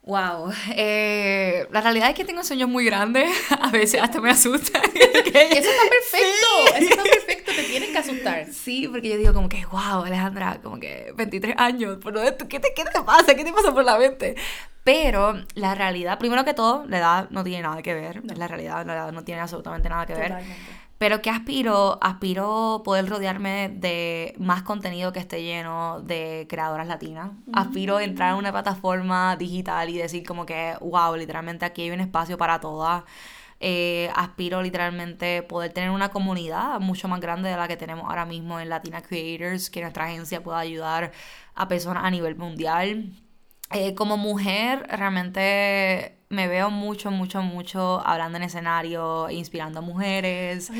Wow. 0.04 0.51
Eh, 0.75 1.66
la 1.72 1.80
realidad 1.80 2.10
es 2.10 2.16
que 2.16 2.25
tengo 2.25 2.44
sueños 2.44 2.68
muy 2.68 2.84
grandes. 2.84 3.30
A 3.62 3.69
veces 3.72 4.01
hasta 4.01 4.19
me 4.19 4.30
asustan. 4.30 4.81
Eso 4.94 5.69
está 5.69 5.84
perfecto, 5.90 6.75
eso 6.75 6.90
está 6.90 7.03
perfecto, 7.03 7.51
te 7.56 7.63
tienen 7.63 7.94
que 7.94 7.98
asustar. 7.98 8.51
Sí, 8.51 8.89
porque 8.89 9.08
yo 9.10 9.18
digo 9.18 9.34
como 9.34 9.48
que, 9.48 9.65
wow, 9.68 10.03
Alejandra, 10.03 10.60
como 10.62 10.79
que 10.82 11.13
23 11.15 11.56
años, 11.58 11.98
¿por 12.00 12.12
dónde 12.13 12.34
tú- 12.34 12.48
¿qué, 12.50 12.60
te, 12.60 12.74
¿qué 12.75 12.84
te 12.84 13.01
pasa? 13.01 13.36
¿Qué 13.36 13.44
te 13.46 13.53
pasa 13.53 13.74
por 13.74 13.86
la 13.86 13.98
mente? 13.98 14.36
Pero 14.84 15.41
la 15.56 15.75
realidad, 15.75 16.20
primero 16.20 16.44
que 16.44 16.53
todo, 16.53 16.86
la 16.88 16.98
edad 16.98 17.29
no 17.29 17.44
tiene 17.46 17.63
nada 17.63 17.82
que 17.82 17.94
ver. 17.94 18.22
La 18.38 18.48
realidad, 18.48 18.86
la 18.86 18.94
edad 18.96 19.12
no 19.13 19.24
tiene 19.24 19.39
absolutamente 19.41 19.88
nada 19.88 20.06
que 20.06 20.15
ver. 20.15 20.36
Pero 21.00 21.22
¿qué 21.22 21.29
aspiro? 21.29 21.98
Aspiro 22.01 22.82
poder 22.84 23.08
rodearme 23.08 23.70
de 23.70 24.36
más 24.38 24.63
contenido 24.63 25.13
que 25.13 25.20
esté 25.22 25.41
lleno 25.41 26.01
de 26.01 26.46
creadoras 26.50 26.88
latinas. 26.88 27.32
Aspiro 27.53 28.01
entrar 28.01 28.34
en 28.34 28.38
una 28.38 28.51
plataforma 28.51 29.38
digital 29.38 29.89
y 29.89 29.98
decir 29.98 30.25
como 30.25 30.46
que, 30.46 30.75
wow, 30.82 31.15
literalmente 31.15 31.63
aquí 31.63 31.84
hay 31.84 31.91
un 31.91 32.01
espacio 32.01 32.38
para 32.38 32.60
todas. 32.60 33.06
Eh, 33.62 34.12
aspiro 34.13 34.62
literalmente 34.62 35.41
poder 35.41 35.72
tener 35.72 35.89
una 35.89 36.10
comunidad 36.10 36.82
mucho 36.82 37.08
más 37.08 37.22
grande 37.22 37.50
de 37.50 37.56
la 37.56 37.70
que 37.70 37.77
tenemos 37.77 38.03
ahora 38.10 38.25
mismo 38.25 38.60
en 38.60 38.68
Latina 38.68 39.01
Creators, 39.01 39.70
que 39.70 39.79
nuestra 39.79 40.03
agencia 40.03 40.44
pueda 40.44 40.60
ayudar 40.60 41.13
a 41.56 41.70
personas 41.70 42.03
a 42.03 42.12
nivel 42.12 42.36
mundial. 42.36 43.13
Eh, 43.72 43.96
como 43.96 44.18
mujer, 44.18 44.86
realmente 44.89 46.19
me 46.29 46.48
veo 46.48 46.69
mucho, 46.69 47.09
mucho, 47.09 47.41
mucho 47.41 48.05
hablando 48.05 48.38
en 48.38 48.43
escenario, 48.43 49.31
inspirando 49.31 49.79
a 49.79 49.81
mujeres, 49.81 50.71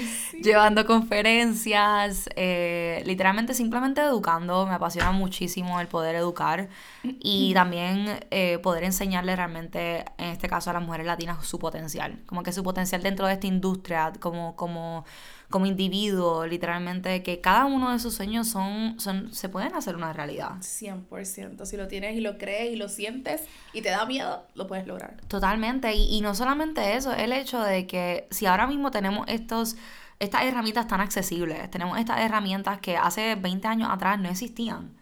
llevando 0.44 0.86
conferencias, 0.86 2.30
eh, 2.36 3.02
literalmente 3.08 3.56
simplemente 3.56 4.00
educando. 4.02 4.68
Me 4.68 4.76
apasiona 4.76 5.12
muchísimo 5.12 5.80
el 5.80 5.88
poder 5.88 6.16
educar 6.16 6.70
y 7.04 7.52
también 7.56 8.20
eh, 8.30 8.60
poder 8.60 8.84
enseñarle 8.84 9.36
realmente, 9.36 10.06
en 10.20 10.28
este 10.30 10.48
caso 10.48 10.70
a 10.70 10.74
las 10.74 10.84
mujeres 10.84 11.08
latinas, 11.08 11.44
su 11.44 11.58
potencial. 11.58 12.22
Como 12.28 12.44
que 12.44 12.52
su 12.52 12.62
potencial 12.62 13.02
dentro 13.02 13.26
de 13.26 13.34
esta 13.34 13.48
industria, 13.48 14.14
como, 14.20 14.56
como, 14.56 15.04
como 15.50 15.66
individuo, 15.66 16.46
literalmente, 16.46 17.24
que 17.24 17.42
cada 17.42 17.66
uno 17.66 17.92
de 17.92 17.98
sus 17.98 18.14
sueños 18.14 18.48
son, 18.48 19.00
son, 19.00 19.34
se 19.34 19.50
pueden 19.50 19.74
hacer 19.74 19.96
una 19.96 20.14
realidad. 20.14 20.58
100%. 20.60 21.66
Si 21.66 21.76
lo 21.76 21.88
tienes 21.88 22.16
y 22.16 22.22
lo 22.22 22.38
crees 22.38 22.72
y 22.72 22.76
lo 22.76 22.88
sientes 22.88 23.42
y 23.74 23.82
te 23.82 23.90
da 23.90 24.06
miedo, 24.06 24.46
lo 24.54 24.68
puedes 24.68 24.86
lograr. 24.86 25.18
Totalmente, 25.40 25.94
y, 25.96 26.18
y 26.18 26.22
no 26.22 26.36
solamente 26.36 26.98
eso, 26.98 27.14
el 27.14 27.32
hecho 27.32 27.62
de 27.62 27.88
que 27.88 28.28
si 28.30 28.46
ahora 28.46 28.68
mismo 28.68 28.92
tenemos 28.92 29.26
estos, 29.30 29.78
estas 30.20 30.44
herramientas 30.44 30.86
tan 30.88 31.00
accesibles, 31.00 31.72
tenemos 31.72 31.98
estas 31.98 32.20
herramientas 32.20 32.80
que 32.82 32.98
hace 32.98 33.36
20 33.36 33.66
años 33.70 33.90
atrás 33.90 34.20
no 34.20 34.28
existían. 34.28 34.98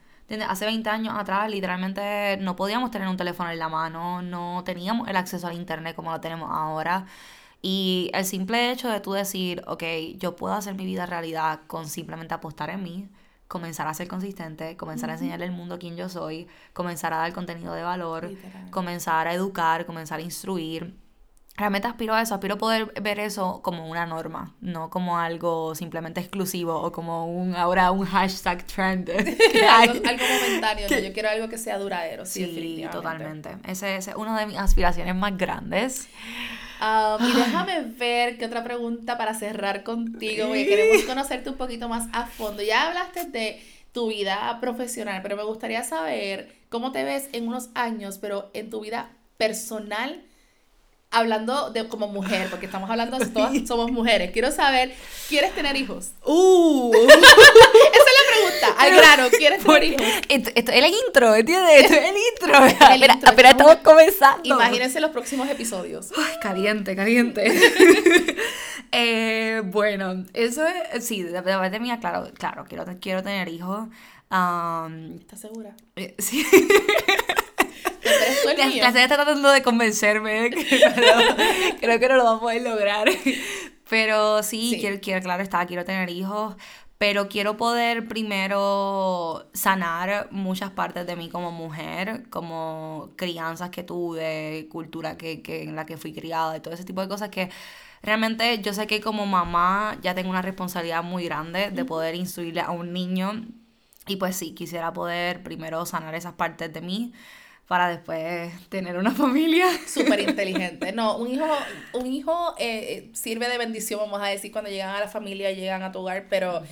Hace 0.48 0.66
20 0.66 0.90
años 0.92 1.16
atrás, 1.18 1.50
literalmente, 1.50 2.38
no 2.40 2.56
podíamos 2.56 2.92
tener 2.92 3.08
un 3.08 3.18
teléfono 3.18 3.50
en 3.50 3.58
la 3.58 3.68
mano, 3.70 4.22
no 4.22 4.62
teníamos 4.64 5.08
el 5.08 5.16
acceso 5.16 5.48
al 5.48 5.56
internet 5.56 5.96
como 5.96 6.12
lo 6.12 6.22
tenemos 6.22 6.52
ahora. 6.52 7.08
Y 7.62 8.12
el 8.14 8.26
simple 8.26 8.72
hecho 8.72 8.90
de 8.90 9.00
tú 9.00 9.14
decir, 9.14 9.64
ok, 9.68 9.84
yo 10.18 10.36
puedo 10.36 10.54
hacer 10.54 10.76
mi 10.76 10.86
vida 10.86 11.08
realidad 11.08 11.62
con 11.68 11.88
simplemente 11.90 12.36
apostar 12.36 12.70
en 12.70 12.84
mí, 12.84 13.10
comenzar 13.48 13.88
a 13.88 13.94
ser 13.94 14.08
consistente, 14.08 14.76
comenzar 14.78 15.10
a 15.10 15.14
enseñarle 15.14 15.46
al 15.46 15.52
mundo 15.52 15.80
quién 15.80 15.96
yo 15.96 16.10
soy, 16.10 16.48
comenzar 16.74 17.14
a 17.14 17.18
dar 17.18 17.34
contenido 17.34 17.74
de 17.74 17.84
valor, 17.84 18.32
comenzar 18.72 19.28
a 19.28 19.34
educar, 19.34 19.86
comenzar 19.86 20.20
a 20.20 20.22
instruir. 20.22 20.96
Realmente 21.56 21.88
aspiro 21.88 22.14
a 22.14 22.22
eso, 22.22 22.36
aspiro 22.36 22.54
a 22.54 22.58
poder 22.60 22.94
ver 23.02 23.20
eso 23.20 23.62
como 23.64 23.90
una 23.90 24.06
norma, 24.06 24.56
no 24.62 24.92
como 24.92 25.18
algo 25.18 25.74
simplemente 25.74 26.20
exclusivo 26.20 26.76
o 26.80 26.92
como 26.92 27.26
un 27.26 27.56
ahora 27.56 27.90
un 27.92 28.06
hashtag 28.06 28.64
trend. 28.68 29.10
algo, 29.72 30.08
algo, 30.08 30.24
momentáneo, 30.36 30.88
yo 31.04 31.14
quiero 31.14 31.30
algo 31.30 31.50
que 31.50 31.58
sea 31.58 31.80
duradero, 31.80 32.28
sí, 32.28 32.46
sí 32.46 32.86
totalmente. 32.92 33.58
Ese, 33.66 33.96
ese, 33.98 34.12
es 34.12 34.18
una 34.18 34.40
de 34.40 34.46
mis 34.46 34.58
aspiraciones 34.58 35.16
más 35.16 35.36
grandes. 35.36 36.08
Um, 36.80 37.26
y 37.28 37.34
déjame 37.34 37.82
ver 37.82 38.38
qué 38.38 38.46
otra 38.46 38.64
pregunta 38.64 39.18
para 39.18 39.34
cerrar 39.34 39.84
contigo, 39.84 40.48
porque 40.48 40.68
queremos 40.68 41.04
conocerte 41.04 41.50
un 41.50 41.58
poquito 41.58 41.90
más 41.90 42.08
a 42.14 42.28
fondo. 42.28 42.62
Ya 42.62 42.88
hablaste 42.88 43.26
de 43.26 43.62
tu 43.92 44.10
vida 44.10 44.58
profesional, 44.62 45.22
pero 45.24 45.36
me 45.36 45.44
gustaría 45.44 45.84
saber 45.84 46.54
cómo 46.70 46.92
te 46.92 47.04
ves 47.04 47.30
en 47.32 47.48
unos 47.48 47.70
años, 47.74 48.20
pero 48.20 48.52
en 48.54 48.70
tu 48.70 48.82
vida 48.82 49.10
personal 49.38 50.22
hablando 51.18 51.72
de 51.72 51.88
como 51.88 52.08
mujer, 52.08 52.48
porque 52.50 52.66
estamos 52.66 52.90
hablando 52.90 53.18
todas 53.34 53.68
somos 53.68 53.92
mujeres. 53.92 54.32
Quiero 54.32 54.52
saber, 54.52 54.94
¿quieres 55.28 55.54
tener 55.54 55.76
hijos? 55.76 56.12
Uh. 56.24 56.92
Esa 57.08 57.14
es 57.14 58.14
la 58.18 58.34
pregunta. 58.34 58.76
Al 58.78 58.96
grano, 58.96 59.30
¿quieres 59.38 59.64
tener 59.64 59.84
hijos? 59.84 60.06
Esto, 60.30 60.52
es 60.56 60.70
el 60.70 60.86
intro, 61.08 61.36
¿entiendes? 61.36 61.84
Esto 61.84 61.94
es 61.94 62.06
el 62.06 62.16
intro. 62.34 63.48
estamos 63.50 63.76
comenzando. 63.78 64.44
Imagínense 64.44 65.00
los 65.00 65.12
próximos 65.12 65.50
episodios. 65.50 66.12
Ay, 66.18 66.36
caliente, 66.42 66.96
caliente. 66.96 67.52
eh, 68.92 69.62
bueno, 69.66 70.26
eso 70.34 70.66
es, 70.94 71.06
sí, 71.06 71.24
de 71.24 71.42
parte 71.42 71.80
mía, 71.80 72.00
claro, 72.00 72.30
claro, 72.38 72.66
quiero, 72.68 72.86
quiero 73.00 73.24
tener 73.24 73.48
hijos. 73.50 73.88
¿Estás 74.26 75.40
segura? 75.40 75.76
Eh, 75.96 76.16
sí. 76.20 76.46
La, 78.58 78.88
está 78.88 79.08
tratando 79.08 79.52
de 79.52 79.62
convencerme, 79.62 80.50
creo 81.80 82.00
que 82.00 82.10
no 82.10 82.16
lo 82.16 82.24
vamos 82.24 82.40
a 82.40 82.42
poder 82.42 82.62
lograr. 82.62 83.08
Pero 83.90 84.44
sí, 84.44 84.78
Quiero, 84.80 85.00
quiero, 85.02 85.22
claro 85.22 85.42
está, 85.42 85.66
quiero 85.66 85.86
tener 85.86 86.10
hijos, 86.10 86.56
pero 86.98 87.30
quiero 87.30 87.58
poder 87.58 88.08
primero 88.08 89.50
sanar 89.54 90.28
muchas 90.32 90.72
partes 90.72 91.06
de 91.06 91.16
mí 91.16 91.30
como 91.30 91.52
mujer, 91.52 92.30
como 92.30 93.12
crianzas 93.16 93.70
que 93.70 93.84
tuve, 93.84 94.68
cultura 94.70 95.18
que, 95.18 95.42
que, 95.42 95.64
en 95.64 95.76
la 95.76 95.86
que 95.86 95.98
fui 95.98 96.14
criada 96.14 96.58
y 96.58 96.60
todo 96.60 96.74
ese 96.74 96.84
tipo 96.84 97.02
de 97.02 97.08
cosas 97.08 97.30
que 97.30 97.50
realmente 98.02 98.60
yo 98.62 98.74
sé 98.74 98.88
que 98.88 99.00
como 99.02 99.26
mamá 99.26 99.98
ya 100.02 100.16
tengo 100.16 100.30
una 100.30 100.42
responsabilidad 100.42 101.04
muy 101.04 101.26
grande 101.26 101.72
de 101.72 101.86
poder 101.86 102.16
instruirle 102.16 102.62
a 102.62 102.72
un 102.72 102.94
niño. 102.94 103.46
Y 104.08 104.16
pues 104.16 104.36
sí, 104.38 104.54
quisiera 104.54 104.94
poder 104.94 105.44
primero 105.44 105.86
sanar 105.86 106.16
esas 106.16 106.34
partes 106.34 106.72
de 106.74 106.82
mí 106.82 107.14
para 107.68 107.90
después 107.90 108.52
tener 108.70 108.98
una 108.98 109.12
familia. 109.12 109.68
Súper 109.88 110.22
inteligente. 110.22 110.92
No, 110.94 111.18
un 111.18 111.34
hijo, 111.34 111.46
un 111.94 112.08
hijo 112.08 112.56
eh, 112.58 113.10
sirve 113.14 113.50
de 113.50 113.58
bendición, 113.58 114.00
vamos 114.00 114.22
a 114.22 114.28
decir, 114.28 114.52
cuando 114.52 114.70
llegan 114.70 114.96
a 114.96 115.00
la 115.00 115.08
familia, 115.08 115.52
llegan 115.52 115.84
a 115.84 115.92
tu 115.92 116.00
hogar, 116.00 116.28
pero 116.30 116.64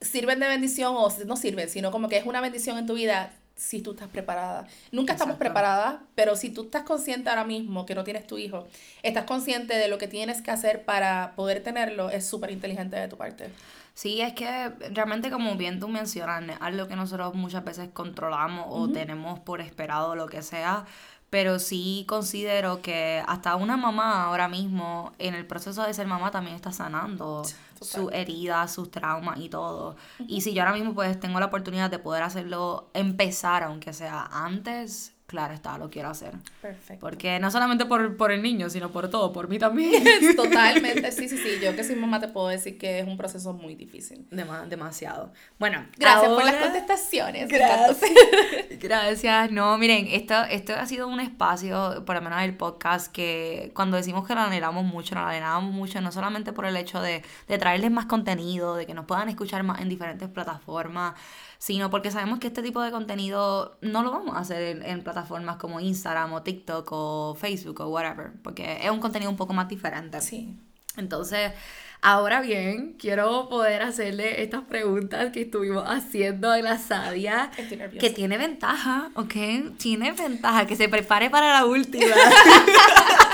sirven 0.00 0.40
de 0.40 0.48
bendición 0.48 0.94
o 0.96 1.08
no 1.26 1.36
sirven, 1.36 1.68
sino 1.68 1.90
como 1.90 2.08
que 2.08 2.16
es 2.16 2.26
una 2.26 2.40
bendición 2.40 2.78
en 2.78 2.86
tu 2.86 2.94
vida 2.94 3.32
si 3.56 3.80
tú 3.80 3.92
estás 3.92 4.08
preparada. 4.08 4.68
Nunca 4.92 5.14
estamos 5.14 5.36
preparadas, 5.36 5.96
pero 6.14 6.36
si 6.36 6.50
tú 6.50 6.64
estás 6.64 6.82
consciente 6.84 7.30
ahora 7.30 7.44
mismo 7.44 7.86
que 7.86 7.94
no 7.94 8.04
tienes 8.04 8.26
tu 8.26 8.38
hijo, 8.38 8.68
estás 9.02 9.24
consciente 9.24 9.74
de 9.74 9.88
lo 9.88 9.98
que 9.98 10.06
tienes 10.06 10.42
que 10.42 10.50
hacer 10.50 10.84
para 10.84 11.32
poder 11.34 11.62
tenerlo, 11.62 12.10
es 12.10 12.26
súper 12.26 12.50
inteligente 12.50 12.96
de 12.96 13.08
tu 13.08 13.16
parte. 13.16 13.50
Sí, 13.94 14.20
es 14.20 14.34
que 14.34 14.68
realmente 14.92 15.30
como 15.30 15.56
bien 15.56 15.80
tú 15.80 15.88
mencionas, 15.88 16.44
algo 16.60 16.86
que 16.86 16.96
nosotros 16.96 17.34
muchas 17.34 17.64
veces 17.64 17.88
controlamos 17.94 18.66
o 18.68 18.90
tenemos 18.90 19.40
por 19.40 19.62
esperado 19.62 20.14
lo 20.14 20.26
que 20.26 20.42
sea, 20.42 20.84
pero 21.30 21.58
sí 21.58 22.04
considero 22.08 22.82
que 22.82 23.22
hasta 23.26 23.56
una 23.56 23.76
mamá 23.76 24.24
ahora 24.24 24.48
mismo 24.48 25.12
en 25.18 25.34
el 25.34 25.46
proceso 25.46 25.82
de 25.82 25.92
ser 25.92 26.06
mamá 26.06 26.30
también 26.30 26.54
está 26.54 26.72
sanando 26.72 27.42
sus 27.80 28.12
heridas, 28.12 28.72
sus 28.72 28.90
traumas 28.90 29.38
y 29.40 29.48
todo. 29.48 29.96
Y 30.26 30.42
si 30.42 30.54
yo 30.54 30.62
ahora 30.62 30.74
mismo 30.74 30.94
pues 30.94 31.18
tengo 31.18 31.40
la 31.40 31.46
oportunidad 31.46 31.90
de 31.90 31.98
poder 31.98 32.22
hacerlo, 32.22 32.90
empezar 32.94 33.64
aunque 33.64 33.92
sea 33.92 34.28
antes, 34.30 35.15
claro 35.26 35.54
está, 35.54 35.76
lo 35.78 35.90
quiero 35.90 36.08
hacer. 36.08 36.32
Perfecto. 36.62 37.00
Porque 37.00 37.38
no 37.40 37.50
solamente 37.50 37.84
por, 37.84 38.16
por 38.16 38.30
el 38.32 38.42
niño, 38.42 38.70
sino 38.70 38.90
por 38.90 39.10
todo, 39.10 39.32
por 39.32 39.48
mí 39.48 39.58
también. 39.58 40.02
Totalmente, 40.36 41.12
sí, 41.12 41.28
sí, 41.28 41.36
sí. 41.36 41.58
Yo 41.62 41.74
que 41.74 41.84
soy 41.84 41.96
mamá 41.96 42.20
te 42.20 42.28
puedo 42.28 42.48
decir 42.48 42.78
que 42.78 43.00
es 43.00 43.06
un 43.06 43.16
proceso 43.16 43.52
muy 43.52 43.74
difícil. 43.74 44.26
demasiado. 44.30 45.32
Bueno, 45.58 45.84
gracias 45.96 46.30
por 46.30 46.44
las 46.44 46.56
contestaciones. 46.56 47.48
Gracias. 47.48 48.00
gracias. 48.80 49.50
No, 49.50 49.76
miren, 49.78 50.06
esto, 50.08 50.34
esto 50.44 50.74
ha 50.74 50.86
sido 50.86 51.08
un 51.08 51.20
espacio, 51.20 52.04
por 52.06 52.14
lo 52.14 52.22
menos 52.22 52.42
el 52.42 52.56
podcast, 52.56 53.12
que 53.12 53.72
cuando 53.74 53.96
decimos 53.96 54.26
que 54.26 54.34
lo 54.34 54.40
anhelamos 54.40 54.84
mucho, 54.84 55.14
lo 55.14 55.22
anhelamos 55.22 55.72
mucho, 55.72 56.00
no 56.00 56.12
solamente 56.12 56.52
por 56.52 56.66
el 56.66 56.76
hecho 56.76 57.00
de, 57.00 57.22
de 57.48 57.58
traerles 57.58 57.90
más 57.90 58.06
contenido, 58.06 58.76
de 58.76 58.86
que 58.86 58.94
nos 58.94 59.06
puedan 59.06 59.28
escuchar 59.28 59.62
más 59.62 59.80
en 59.80 59.88
diferentes 59.88 60.28
plataformas, 60.28 61.14
sino 61.58 61.90
porque 61.90 62.10
sabemos 62.10 62.38
que 62.38 62.48
este 62.48 62.62
tipo 62.62 62.82
de 62.82 62.90
contenido 62.90 63.78
no 63.80 64.02
lo 64.02 64.10
vamos 64.10 64.36
a 64.36 64.40
hacer 64.40 64.82
en, 64.84 65.02
plataformas 65.02 65.15
como 65.58 65.80
Instagram 65.80 66.32
o 66.32 66.42
TikTok 66.42 66.88
o 66.90 67.34
Facebook 67.34 67.80
o 67.80 67.88
whatever, 67.88 68.32
porque 68.42 68.78
es 68.82 68.90
un 68.90 69.00
contenido 69.00 69.30
un 69.30 69.36
poco 69.36 69.52
más 69.52 69.68
diferente. 69.68 70.20
Sí. 70.20 70.54
Entonces, 70.96 71.52
ahora 72.00 72.40
bien, 72.40 72.96
quiero 72.98 73.48
poder 73.48 73.82
hacerle 73.82 74.42
estas 74.42 74.62
preguntas 74.62 75.32
que 75.32 75.42
estuvimos 75.42 75.84
haciendo 75.86 76.54
en 76.54 76.64
la 76.64 76.78
Sadia, 76.78 77.50
que 77.98 78.10
tiene 78.10 78.38
ventaja, 78.38 79.10
¿ok? 79.14 79.34
Tiene 79.78 80.12
ventaja, 80.12 80.66
que 80.66 80.76
se 80.76 80.88
prepare 80.88 81.30
para 81.30 81.52
la 81.52 81.66
última. 81.66 82.06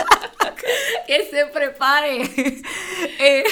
que 1.07 1.25
se 1.25 1.47
prepare. 1.47 2.23
Eh, 3.19 3.45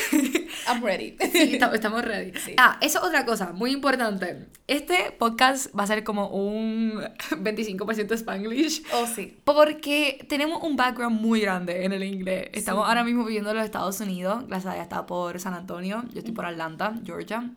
I'm 0.69 0.83
ready. 0.83 1.17
Sí, 1.33 1.59
estamos 1.73 2.05
ready. 2.05 2.33
Ah, 2.57 2.79
eso 2.81 2.99
es 2.99 3.05
otra 3.05 3.25
cosa 3.25 3.53
muy 3.53 3.73
importante. 3.73 4.49
Este 4.67 5.13
podcast 5.17 5.77
va 5.77 5.85
a 5.85 5.87
ser 5.87 6.03
como 6.05 6.29
un 6.29 7.01
25% 7.31 8.13
Spanglish. 8.13 8.83
Oh, 8.93 9.07
sí. 9.07 9.39
Porque 9.45 10.25
tenemos 10.29 10.63
un 10.63 10.77
background 10.77 11.21
muy 11.21 11.41
grande 11.41 11.85
en 11.85 11.93
el 11.93 12.03
inglés. 12.03 12.49
Estamos 12.53 12.89
ahora 12.89 13.05
mismo 13.05 13.25
viviendo 13.25 13.51
en 13.51 13.57
los 13.57 13.65
Estados 13.65 14.01
Unidos. 14.01 14.45
La 14.49 14.61
Sadia 14.61 14.83
está 14.83 15.07
por 15.07 15.39
San 15.41 15.55
Antonio. 15.55 16.05
Yo 16.13 16.19
estoy 16.19 16.35
por 16.35 16.47
Atlanta, 16.47 16.95
Georgia. 17.05 17.51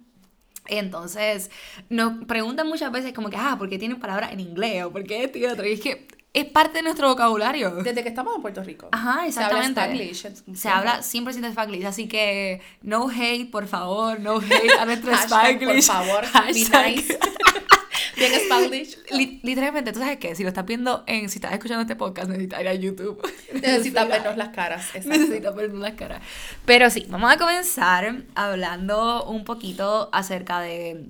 Entonces, 0.67 1.51
nos 1.89 2.25
preguntan 2.25 2.67
muchas 2.67 2.91
veces 2.91 3.13
como 3.13 3.29
que, 3.29 3.37
ah, 3.37 3.55
¿por 3.57 3.69
qué 3.69 3.77
tienen 3.77 3.99
palabras 3.99 4.31
en 4.31 4.39
inglés? 4.39 4.83
¿O 4.83 4.91
por 4.91 5.03
qué 5.03 5.23
esto 5.23 5.37
y 5.37 5.45
otro? 5.45 5.65
Y 5.67 5.73
es 5.73 5.81
que 5.81 6.07
es 6.33 6.45
parte 6.45 6.79
de 6.79 6.81
nuestro 6.81 7.09
vocabulario. 7.09 7.69
Desde 7.83 8.01
que 8.01 8.09
estamos 8.09 8.35
en 8.35 8.41
Puerto 8.41 8.63
Rico. 8.63 8.89
Ajá, 8.91 9.27
exactamente. 9.27 9.79
Se 9.79 9.79
habla 9.79 10.29
Spanglish. 10.33 10.55
Se 10.55 10.69
habla 10.69 10.99
100% 11.01 11.49
Spanglish, 11.49 11.85
así 11.85 12.07
que 12.07 12.61
no 12.81 13.07
hate, 13.09 13.49
por 13.51 13.67
favor, 13.67 14.19
no 14.19 14.37
hate 14.39 14.71
a 14.79 14.85
nuestro 14.85 15.13
Spanglish. 15.13 15.87
por 15.87 15.95
favor, 15.95 16.25
Hashtag. 16.33 16.85
be 16.85 16.91
nice. 16.95 17.19
Bien 18.15 18.33
Spanglish. 18.33 18.97
literalmente, 19.43 19.91
¿tú 19.91 19.99
sabes 19.99 20.17
qué? 20.17 20.35
Si 20.35 20.43
lo 20.43 20.49
estás 20.49 20.65
viendo 20.65 21.03
en, 21.07 21.29
si 21.29 21.37
estás 21.37 21.53
escuchando 21.53 21.81
este 21.81 21.95
podcast, 21.95 22.27
necesitas 22.29 22.61
ir 22.61 22.67
a 22.67 22.73
YouTube. 22.73 23.21
Necesitas 23.53 24.07
vernos 24.07 24.37
las 24.37 24.49
caras. 24.49 24.89
Necesitas 24.93 25.55
vernos 25.55 25.79
las 25.79 25.93
caras. 25.93 26.21
Pero 26.65 26.89
sí, 26.89 27.05
vamos 27.09 27.31
a 27.31 27.37
comenzar 27.37 28.23
hablando 28.35 29.25
un 29.25 29.43
poquito 29.43 30.09
acerca 30.11 30.61
de 30.61 31.09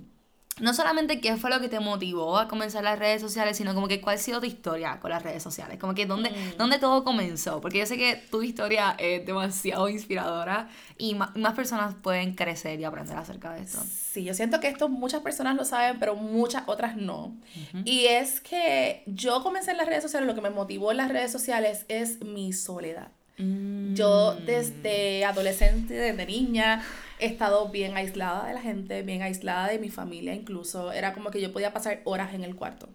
no 0.60 0.74
solamente 0.74 1.19
qué 1.19 1.36
fue 1.38 1.50
lo 1.50 1.60
que 1.60 1.67
te 1.67 1.79
motivó 1.79 2.38
a 2.38 2.48
comenzar 2.48 2.83
las 2.83 3.00
redes 3.00 3.22
sociales, 3.22 3.57
sino 3.57 3.74
como 3.74 3.88
que 3.88 4.01
cuál 4.01 4.15
ha 4.15 4.19
sido 4.19 4.39
tu 4.39 4.45
historia 4.45 5.00
con 5.00 5.10
las 5.10 5.24
redes 5.24 5.41
sociales, 5.41 5.79
como 5.79 5.95
que 5.95 6.05
dónde, 6.05 6.29
mm. 6.29 6.57
dónde 6.57 6.77
todo 6.77 7.03
comenzó, 7.03 7.60
porque 7.60 7.79
yo 7.79 7.86
sé 7.86 7.98
que 7.98 8.22
tu 8.29 8.43
historia 8.43 8.95
es 9.00 9.25
demasiado 9.25 9.89
inspiradora 9.89 10.69
y 10.98 11.15
más, 11.15 11.31
personas 11.55 11.95
pueden 11.95 12.36
crecer 12.36 12.79
y 12.79 12.83
aprender 12.83 13.17
acerca 13.17 13.53
de 13.53 13.63
esto. 13.63 13.79
Sí, 13.83 14.24
yo 14.24 14.33
siento 14.33 14.60
que 14.60 14.67
esto 14.67 14.89
muchas 14.89 15.22
personas 15.22 15.55
lo 15.55 15.65
saben, 15.65 16.00
pero 16.00 16.15
muchas 16.15 16.63
otras 16.67 16.98
no. 16.98 17.36
Y 17.83 18.05
es 18.05 18.39
que 18.39 19.03
yo 19.07 19.41
comencé 19.41 19.72
en 19.72 19.77
las 19.77 19.88
redes 19.88 20.03
sociales, 20.03 20.27
lo 20.27 20.36
que 20.36 20.41
me 20.41 20.51
motivó 20.51 20.91
en 20.91 20.98
las 20.98 21.10
redes 21.10 21.31
sociales 21.31 21.86
es 21.88 22.24
mi 22.24 22.53
soledad. 22.53 23.10
Yo 23.36 24.38
mm. 24.39 24.45
desde 24.45 25.25
adolescente, 25.25 25.95
desde 25.95 26.25
niña, 26.25 26.83
he 27.23 27.27
estado 27.27 27.69
bien 27.69 27.95
aislada 27.95 28.47
de 28.47 28.53
la 28.53 28.61
gente, 28.61 29.01
bien 29.01 29.21
aislada 29.21 29.69
de 29.69 29.79
mi 29.79 29.89
familia 29.89 30.33
incluso. 30.33 30.91
Era 30.91 31.13
como 31.13 31.31
que 31.31 31.39
yo 31.39 31.53
podía 31.53 31.71
pasar 31.71 32.01
horas 32.03 32.33
en 32.33 32.43
el 32.43 32.55
cuarto. 32.55 32.89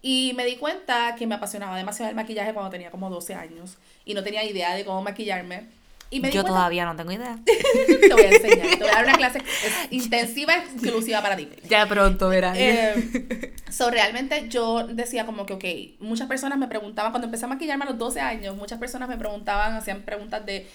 Y 0.00 0.32
me 0.34 0.46
di 0.46 0.56
cuenta 0.56 1.14
que 1.18 1.26
me 1.26 1.34
apasionaba 1.34 1.76
demasiado 1.76 2.08
el 2.08 2.16
maquillaje 2.16 2.54
cuando 2.54 2.70
tenía 2.70 2.90
como 2.90 3.10
12 3.10 3.34
años 3.34 3.76
y 4.06 4.14
no 4.14 4.22
tenía 4.22 4.42
idea 4.44 4.74
de 4.74 4.86
cómo 4.86 5.02
maquillarme. 5.02 5.66
Y 6.08 6.20
me 6.20 6.28
di 6.28 6.34
Yo 6.34 6.44
todavía 6.44 6.86
no 6.86 6.96
tengo 6.96 7.12
idea. 7.12 7.38
te 7.44 8.14
voy 8.14 8.22
a 8.22 8.30
enseñar, 8.30 8.68
te 8.70 8.76
voy 8.78 8.88
a 8.88 8.92
dar 8.92 9.04
una 9.04 9.16
clase 9.18 9.42
intensiva 9.90 10.54
exclusiva 10.56 11.20
para 11.20 11.36
ti. 11.36 11.50
Ya 11.68 11.86
pronto 11.86 12.30
verás. 12.30 12.56
Eh, 12.58 13.52
so, 13.70 13.90
realmente 13.90 14.48
yo 14.48 14.86
decía 14.86 15.26
como 15.26 15.44
que, 15.44 15.52
ok, 15.52 15.64
muchas 16.00 16.28
personas 16.28 16.58
me 16.58 16.68
preguntaban, 16.68 17.12
cuando 17.12 17.26
empecé 17.26 17.44
a 17.44 17.48
maquillarme 17.48 17.84
a 17.84 17.88
los 17.88 17.98
12 17.98 18.20
años, 18.20 18.56
muchas 18.56 18.78
personas 18.78 19.08
me 19.08 19.18
preguntaban, 19.18 19.74
hacían 19.74 20.02
preguntas 20.02 20.46
de, 20.46 20.66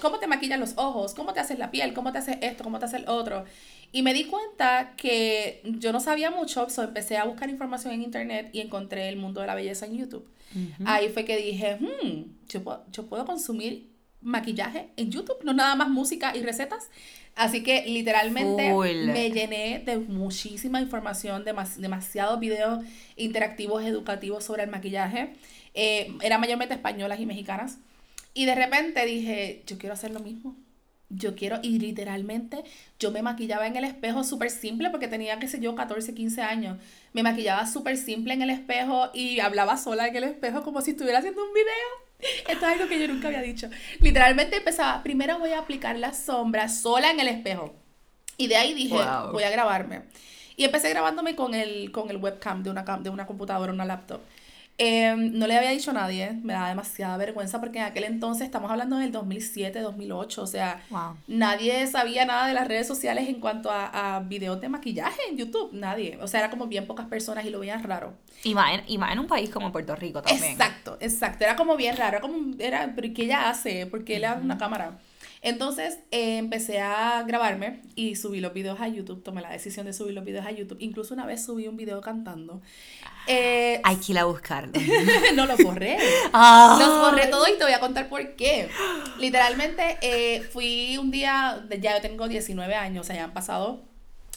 ¿cómo 0.00 0.18
te 0.18 0.26
maquillan 0.26 0.60
los 0.60 0.74
ojos? 0.76 1.14
¿Cómo 1.14 1.32
te 1.32 1.40
haces 1.40 1.58
la 1.58 1.70
piel? 1.70 1.92
¿Cómo 1.94 2.12
te 2.12 2.18
haces 2.18 2.38
esto? 2.40 2.64
¿Cómo 2.64 2.78
te 2.78 2.84
haces 2.86 3.00
el 3.02 3.08
otro? 3.08 3.44
Y 3.92 4.02
me 4.02 4.12
di 4.12 4.24
cuenta 4.24 4.92
que 4.96 5.62
yo 5.64 5.92
no 5.92 6.00
sabía 6.00 6.30
mucho, 6.30 6.68
so 6.68 6.82
empecé 6.82 7.16
a 7.16 7.24
buscar 7.24 7.48
información 7.48 7.94
en 7.94 8.02
internet 8.02 8.50
y 8.52 8.60
encontré 8.60 9.08
el 9.08 9.16
mundo 9.16 9.40
de 9.40 9.46
la 9.46 9.54
belleza 9.54 9.86
en 9.86 9.96
YouTube. 9.96 10.28
Ahí 10.86 11.08
fue 11.10 11.24
que 11.24 11.36
dije, 11.36 11.76
hmm, 11.80 12.22
yo 12.48 12.62
puedo, 12.64 12.84
yo 12.90 13.06
puedo 13.06 13.24
consumir 13.26 13.88
maquillaje 14.20 14.88
en 14.96 15.10
YouTube, 15.10 15.36
no 15.44 15.52
nada 15.52 15.74
más 15.74 15.88
música 15.88 16.36
y 16.36 16.42
recetas. 16.42 16.88
Así 17.34 17.62
que 17.62 17.84
literalmente 17.86 18.72
Full. 18.72 19.12
me 19.12 19.30
llené 19.30 19.78
de 19.84 19.98
muchísima 19.98 20.80
información, 20.80 21.44
demas- 21.44 21.76
demasiados 21.76 22.40
videos 22.40 22.84
interactivos, 23.16 23.84
educativos 23.84 24.42
sobre 24.44 24.64
el 24.64 24.70
maquillaje. 24.70 25.34
Eh, 25.74 26.16
eran 26.22 26.40
mayormente 26.40 26.74
españolas 26.74 27.20
y 27.20 27.26
mexicanas. 27.26 27.78
Y 28.34 28.46
de 28.46 28.54
repente 28.54 29.04
dije, 29.04 29.62
yo 29.66 29.78
quiero 29.78 29.94
hacer 29.94 30.10
lo 30.12 30.20
mismo. 30.20 30.56
Yo 31.10 31.34
quiero, 31.34 31.58
y 31.62 31.78
literalmente, 31.78 32.62
yo 32.98 33.10
me 33.10 33.22
maquillaba 33.22 33.66
en 33.66 33.76
el 33.76 33.84
espejo 33.84 34.24
súper 34.24 34.50
simple 34.50 34.90
porque 34.90 35.08
tenía, 35.08 35.38
qué 35.38 35.48
sé 35.48 35.58
yo, 35.58 35.74
14, 35.74 36.12
15 36.12 36.42
años. 36.42 36.76
Me 37.14 37.22
maquillaba 37.22 37.66
súper 37.66 37.96
simple 37.96 38.34
en 38.34 38.42
el 38.42 38.50
espejo 38.50 39.08
y 39.14 39.40
hablaba 39.40 39.78
sola 39.78 40.06
en 40.06 40.16
el 40.16 40.24
espejo 40.24 40.62
como 40.62 40.82
si 40.82 40.90
estuviera 40.90 41.18
haciendo 41.20 41.42
un 41.42 41.54
video. 41.54 42.28
Esto 42.48 42.66
es 42.66 42.72
algo 42.72 42.88
que 42.88 43.00
yo 43.00 43.08
nunca 43.08 43.28
había 43.28 43.40
dicho. 43.40 43.70
Literalmente 44.00 44.56
empezaba, 44.58 45.02
primero 45.02 45.38
voy 45.38 45.52
a 45.52 45.60
aplicar 45.60 45.96
la 45.98 46.12
sombra 46.12 46.68
sola 46.68 47.10
en 47.10 47.20
el 47.20 47.28
espejo. 47.28 47.74
Y 48.36 48.48
de 48.48 48.56
ahí 48.56 48.74
dije, 48.74 48.94
Wow. 48.94 49.32
voy 49.32 49.44
a 49.44 49.50
grabarme. 49.50 50.02
Y 50.56 50.64
empecé 50.64 50.90
grabándome 50.90 51.34
con 51.34 51.54
el, 51.54 51.90
con 51.90 52.10
el 52.10 52.18
webcam 52.18 52.62
de 52.62 52.70
una, 52.70 52.82
de 52.82 53.08
una 53.08 53.26
computadora, 53.26 53.72
una 53.72 53.84
laptop. 53.86 54.20
Eh, 54.80 55.12
no 55.16 55.48
le 55.48 55.56
había 55.56 55.70
dicho 55.70 55.90
a 55.90 55.94
nadie, 55.94 56.38
me 56.44 56.52
daba 56.52 56.68
demasiada 56.68 57.16
vergüenza 57.16 57.58
porque 57.58 57.80
en 57.80 57.84
aquel 57.86 58.04
entonces, 58.04 58.44
estamos 58.44 58.70
hablando 58.70 58.96
del 58.96 59.10
2007, 59.10 59.80
2008, 59.80 60.40
o 60.42 60.46
sea, 60.46 60.80
Wow. 60.90 61.16
nadie 61.26 61.84
sabía 61.88 62.24
nada 62.24 62.46
de 62.46 62.54
las 62.54 62.68
redes 62.68 62.86
sociales 62.86 63.28
en 63.28 63.40
cuanto 63.40 63.72
a, 63.72 64.16
a 64.16 64.20
videos 64.20 64.60
de 64.60 64.68
maquillaje 64.68 65.18
en 65.30 65.36
YouTube, 65.36 65.70
nadie. 65.72 66.16
O 66.22 66.28
sea, 66.28 66.40
era 66.40 66.50
como 66.50 66.68
bien 66.68 66.86
pocas 66.86 67.06
personas 67.06 67.44
y 67.44 67.50
lo 67.50 67.58
veían 67.58 67.82
raro. 67.82 68.14
Y 68.44 68.54
más, 68.54 68.72
en, 68.74 68.84
y 68.86 68.98
más 68.98 69.10
en 69.12 69.18
un 69.18 69.26
país 69.26 69.50
como 69.50 69.72
Puerto 69.72 69.96
Rico 69.96 70.22
también. 70.22 70.52
Exacto, 70.52 70.96
exacto. 71.00 71.42
Era 71.44 71.56
como 71.56 71.76
bien 71.76 71.96
raro. 71.96 72.18
Era 72.18 72.20
como, 72.20 72.54
era, 72.60 72.92
pero 72.94 73.08
¿y 73.08 73.12
¿qué 73.12 73.24
ella 73.24 73.50
hace? 73.50 73.86
¿Por 73.86 74.04
qué 74.04 74.20
le 74.20 74.28
da 74.28 74.34
una 74.40 74.58
cámara? 74.58 74.96
Entonces 75.40 75.98
eh, 76.10 76.38
empecé 76.38 76.80
a 76.80 77.22
grabarme 77.22 77.82
y 77.94 78.16
subí 78.16 78.40
los 78.40 78.52
videos 78.52 78.80
a 78.80 78.88
YouTube. 78.88 79.22
Tomé 79.22 79.40
la 79.40 79.50
decisión 79.50 79.86
de 79.86 79.92
subir 79.92 80.14
los 80.14 80.24
videos 80.24 80.46
a 80.46 80.50
YouTube. 80.50 80.78
Incluso 80.80 81.14
una 81.14 81.26
vez 81.26 81.44
subí 81.44 81.68
un 81.68 81.76
video 81.76 82.00
cantando. 82.00 82.60
Eh, 83.26 83.80
Hay 83.84 83.96
que 83.96 84.12
ir 84.12 84.18
a 84.18 84.24
buscarlo. 84.24 84.72
no 85.34 85.46
lo 85.46 85.56
borré. 85.58 85.98
Ah. 86.32 86.76
Los 86.78 87.00
borré 87.00 87.26
todo 87.28 87.46
y 87.48 87.56
te 87.56 87.64
voy 87.64 87.72
a 87.72 87.80
contar 87.80 88.08
por 88.08 88.36
qué. 88.36 88.68
Literalmente 89.18 89.98
eh, 90.02 90.42
fui 90.42 90.98
un 90.98 91.10
día, 91.10 91.64
ya 91.80 91.96
yo 91.96 92.02
tengo 92.02 92.28
19 92.28 92.74
años, 92.74 93.02
o 93.02 93.04
sea, 93.06 93.16
ya 93.16 93.24
han 93.24 93.32
pasado 93.32 93.82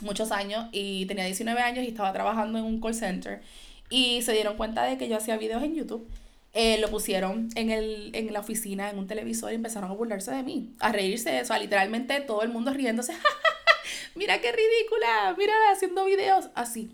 muchos 0.01 0.31
años 0.31 0.67
y 0.71 1.05
tenía 1.05 1.25
19 1.25 1.61
años 1.61 1.83
y 1.83 1.89
estaba 1.89 2.13
trabajando 2.13 2.59
en 2.59 2.65
un 2.65 2.81
call 2.81 2.95
center 2.95 3.41
y 3.89 4.21
se 4.21 4.33
dieron 4.33 4.55
cuenta 4.57 4.83
de 4.83 4.97
que 4.97 5.07
yo 5.07 5.17
hacía 5.17 5.37
videos 5.37 5.63
en 5.63 5.75
YouTube. 5.75 6.07
Eh, 6.53 6.77
lo 6.79 6.89
pusieron 6.89 7.49
en, 7.55 7.69
el, 7.69 8.11
en 8.13 8.33
la 8.33 8.41
oficina, 8.41 8.89
en 8.89 8.99
un 8.99 9.07
televisor 9.07 9.53
y 9.53 9.55
empezaron 9.55 9.89
a 9.89 9.93
burlarse 9.93 10.31
de 10.31 10.43
mí, 10.43 10.73
a 10.79 10.91
reírse, 10.91 11.41
o 11.41 11.45
sea, 11.45 11.57
literalmente 11.57 12.19
todo 12.19 12.41
el 12.41 12.49
mundo 12.49 12.73
riéndose. 12.73 13.13
mira 14.15 14.41
qué 14.41 14.51
ridícula, 14.51 15.33
mira 15.37 15.53
haciendo 15.71 16.03
videos 16.05 16.49
así. 16.55 16.91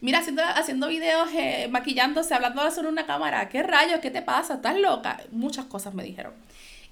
Mira, 0.00 0.20
haciendo, 0.20 0.42
haciendo 0.42 0.88
videos, 0.88 1.28
eh, 1.34 1.68
maquillándose, 1.70 2.32
hablando 2.34 2.70
sobre 2.70 2.88
una 2.88 3.06
cámara. 3.06 3.48
¿Qué 3.48 3.62
rayos? 3.62 4.00
¿Qué 4.00 4.10
te 4.10 4.22
pasa? 4.22 4.54
¿Estás 4.54 4.78
loca? 4.78 5.20
Muchas 5.32 5.64
cosas 5.66 5.94
me 5.94 6.04
dijeron. 6.04 6.32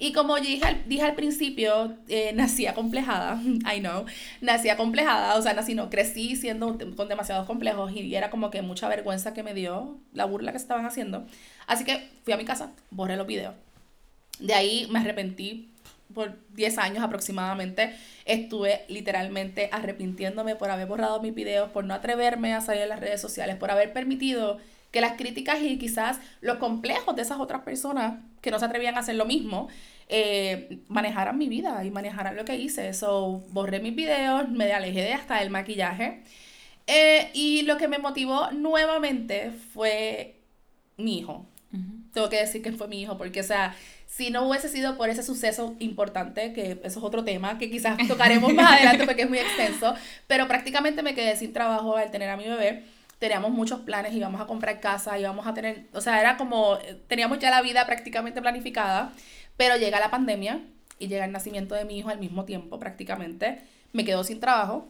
Y 0.03 0.13
como 0.13 0.37
yo 0.37 0.43
dije 0.43 0.65
al, 0.65 0.89
dije 0.89 1.03
al 1.03 1.15
principio, 1.15 1.97
eh, 2.09 2.33
nací 2.35 2.67
acomplejada, 2.67 3.41
I 3.73 3.79
know, 3.79 4.05
nací 4.41 4.69
acomplejada, 4.69 5.37
o 5.37 5.43
sea, 5.43 5.55
nací 5.55 5.77
no, 5.77 5.91
crecí 5.91 6.35
siendo 6.35 6.77
con 6.97 7.09
demasiados 7.09 7.47
complejos 7.47 7.93
y 7.93 8.13
era 8.13 8.29
como 8.29 8.51
que 8.51 8.63
mucha 8.63 8.89
vergüenza 8.89 9.33
que 9.33 9.45
me 9.45 9.55
dio 9.55 10.01
la 10.13 10.25
burla 10.25 10.51
que 10.51 10.59
estaban 10.59 10.87
haciendo. 10.87 11.25
Así 11.69 11.85
que 11.85 12.09
fui 12.25 12.33
a 12.33 12.37
mi 12.37 12.45
casa, 12.45 12.73
borré 12.91 13.17
los 13.17 13.29
videos. 13.29 13.55
De 14.41 14.55
ahí 14.55 14.89
me 14.91 14.99
arrepentí 14.99 15.71
por 16.13 16.37
10 16.57 16.79
años 16.79 17.05
aproximadamente. 17.05 17.95
Estuve 18.25 18.85
literalmente 18.89 19.69
arrepintiéndome 19.71 20.57
por 20.57 20.69
haber 20.73 20.89
borrado 20.89 21.23
mis 21.23 21.33
videos, 21.33 21.71
por 21.71 21.85
no 21.85 21.95
atreverme 21.95 22.55
a 22.55 22.61
salir 22.61 22.83
en 22.83 22.89
las 22.89 22.99
redes 22.99 23.21
sociales, 23.21 23.55
por 23.55 23.71
haber 23.71 23.93
permitido 23.93 24.59
que 24.93 25.01
las 25.01 25.15
críticas 25.15 25.61
y 25.61 25.79
quizás 25.79 26.21
los 26.41 26.59
complejos 26.59 27.17
de 27.17 27.23
esas 27.23 27.41
otras 27.41 27.63
personas 27.63 28.21
que 28.41 28.51
no 28.51 28.59
se 28.59 28.67
atrevían 28.67 28.95
a 28.97 29.01
hacer 29.01 29.17
lo 29.17 29.25
mismo, 29.25 29.69
eh, 30.09 30.79
manejaran 30.89 31.39
mi 31.39 31.49
vida 31.49 31.85
y 31.85 31.91
manejaran 31.91 32.37
lo 32.37 32.45
que 32.45 32.57
hice. 32.57 32.93
So, 32.93 33.43
borré 33.49 33.81
mis 33.81 33.97
videos, 33.97 34.49
me 34.51 34.73
alejé 34.73 35.03
de 35.03 35.15
hasta 35.15 35.43
el 35.43 35.51
maquillaje. 35.51 36.23
Eh, 36.87 37.31
y 37.33 37.63
lo 37.63 37.79
que 37.79 37.89
me 37.89 37.99
motivó 37.99 38.51
nuevamente 38.53 39.51
fue 39.73 40.37
mi 40.97 41.19
hijo. 41.19 41.47
Tengo 42.13 42.29
que 42.29 42.37
decir 42.37 42.61
que 42.61 42.71
fue 42.73 42.87
mi 42.87 43.01
hijo, 43.01 43.17
porque, 43.17 43.41
o 43.41 43.45
sea, 43.45 43.75
si 44.07 44.29
no 44.29 44.47
hubiese 44.47 44.69
sido 44.69 44.99
por 44.99 45.09
ese 45.09 45.23
suceso 45.23 45.75
importante, 45.79 46.53
que 46.53 46.73
eso 46.85 46.99
es 46.99 47.05
otro 47.05 47.25
tema 47.25 47.57
que 47.57 47.71
quizás 47.71 47.97
tocaremos 48.07 48.53
más 48.53 48.73
adelante 48.77 49.07
porque 49.07 49.23
es 49.23 49.29
muy 49.31 49.39
extenso, 49.39 49.95
pero 50.27 50.47
prácticamente 50.47 51.03
me 51.03 51.15
quedé 51.15 51.35
sin 51.35 51.55
trabajo 51.55 51.97
al 51.97 52.11
tener 52.11 52.29
a 52.29 52.37
mi 52.37 52.45
bebé. 52.45 52.85
Teníamos 53.23 53.53
muchos 53.53 53.79
planes, 53.83 54.13
íbamos 54.13 54.41
a 54.41 54.47
comprar 54.47 54.81
casa, 54.81 55.17
íbamos 55.17 55.47
a 55.47 55.55
tener, 55.55 55.87
o 55.93 56.01
sea, 56.01 56.21
era 56.21 56.37
como, 56.37 56.79
eh, 56.83 57.01
teníamos 57.07 57.39
ya 57.39 57.51
la 57.51 57.63
vida 57.63 57.87
prácticamente 57.87 58.43
planificada, 58.43 59.13
pero 59.57 59.77
llega 59.77 60.01
la 60.01 60.11
pandemia 60.11 60.61
y 60.99 61.07
llega 61.07 61.25
el 61.25 61.31
nacimiento 61.31 61.77
de 61.77 61.85
mi 61.85 61.99
hijo 61.99 62.09
al 62.09 62.19
mismo 62.19 62.45
tiempo 62.45 62.81
prácticamente. 62.81 63.63
Me 63.93 64.05
quedo 64.05 64.25
sin 64.25 64.41
trabajo, 64.41 64.89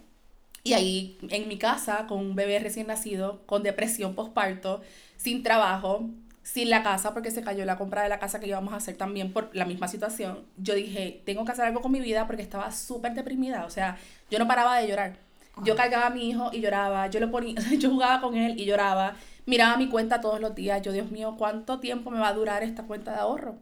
y 0.64 0.72
ahí 0.72 1.18
en 1.28 1.46
mi 1.46 1.58
casa, 1.58 2.06
con 2.06 2.20
un 2.20 2.34
bebé 2.34 2.58
recién 2.58 2.86
nacido, 2.86 3.42
con 3.44 3.62
depresión 3.62 4.14
postparto, 4.14 4.80
sin 5.18 5.42
trabajo, 5.42 6.08
sin 6.42 6.70
la 6.70 6.82
casa, 6.82 7.12
porque 7.12 7.30
se 7.30 7.42
cayó 7.42 7.66
la 7.66 7.76
compra 7.76 8.02
de 8.02 8.08
la 8.08 8.18
casa 8.18 8.40
que 8.40 8.46
íbamos 8.46 8.72
a 8.72 8.76
hacer 8.78 8.96
también 8.96 9.34
por 9.34 9.54
la 9.54 9.66
misma 9.66 9.88
situación, 9.88 10.46
yo 10.56 10.74
dije, 10.74 11.20
tengo 11.26 11.44
que 11.44 11.52
hacer 11.52 11.66
algo 11.66 11.82
con 11.82 11.92
mi 11.92 12.00
vida 12.00 12.26
porque 12.26 12.40
estaba 12.40 12.72
súper 12.72 13.12
deprimida. 13.12 13.66
O 13.66 13.70
sea, 13.70 13.98
yo 14.30 14.38
no 14.38 14.48
paraba 14.48 14.78
de 14.78 14.88
llorar. 14.88 15.18
Yo 15.64 15.76
cargaba 15.76 16.06
a 16.06 16.10
mi 16.10 16.30
hijo 16.30 16.50
y 16.52 16.60
lloraba, 16.60 17.08
yo 17.08 17.20
lo 17.20 17.30
ponía, 17.30 17.54
yo 17.78 17.90
jugaba 17.90 18.20
con 18.20 18.36
él 18.36 18.58
y 18.58 18.64
lloraba, 18.64 19.16
miraba 19.46 19.76
mi 19.76 19.88
cuenta 19.88 20.20
todos 20.20 20.40
los 20.40 20.54
días, 20.54 20.80
yo, 20.82 20.92
Dios 20.92 21.10
mío, 21.10 21.34
¿cuánto 21.38 21.78
tiempo 21.78 22.10
me 22.10 22.18
va 22.18 22.28
a 22.28 22.32
durar 22.32 22.62
esta 22.62 22.84
cuenta 22.84 23.12
de 23.12 23.18
ahorro? 23.18 23.56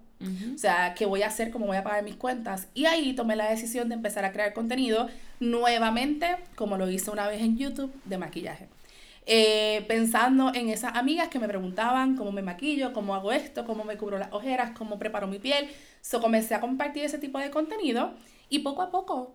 O 0.54 0.58
sea, 0.58 0.92
¿qué 0.94 1.06
voy 1.06 1.22
a 1.22 1.28
hacer? 1.28 1.50
¿Cómo 1.50 1.66
voy 1.66 1.78
a 1.78 1.82
pagar 1.82 2.04
mis 2.04 2.16
cuentas? 2.16 2.68
Y 2.74 2.84
ahí 2.84 3.14
tomé 3.14 3.36
la 3.36 3.48
decisión 3.48 3.88
de 3.88 3.94
empezar 3.94 4.26
a 4.26 4.32
crear 4.32 4.52
contenido 4.52 5.08
nuevamente, 5.40 6.36
como 6.56 6.76
lo 6.76 6.90
hice 6.90 7.10
una 7.10 7.26
vez 7.26 7.40
en 7.40 7.56
YouTube, 7.56 7.90
de 8.04 8.18
maquillaje. 8.18 8.68
Eh, 9.24 9.84
pensando 9.88 10.52
en 10.54 10.68
esas 10.68 10.94
amigas 10.96 11.28
que 11.28 11.38
me 11.38 11.48
preguntaban 11.48 12.16
cómo 12.16 12.32
me 12.32 12.42
maquillo, 12.42 12.92
cómo 12.92 13.14
hago 13.14 13.32
esto, 13.32 13.64
cómo 13.64 13.84
me 13.84 13.96
cubro 13.96 14.18
las 14.18 14.30
ojeras, 14.32 14.72
cómo 14.76 14.98
preparo 14.98 15.26
mi 15.26 15.38
piel. 15.38 15.70
So, 16.02 16.20
comencé 16.20 16.54
a 16.54 16.60
compartir 16.60 17.04
ese 17.04 17.18
tipo 17.18 17.38
de 17.38 17.50
contenido 17.50 18.12
y 18.50 18.58
poco 18.58 18.82
a 18.82 18.90
poco 18.90 19.32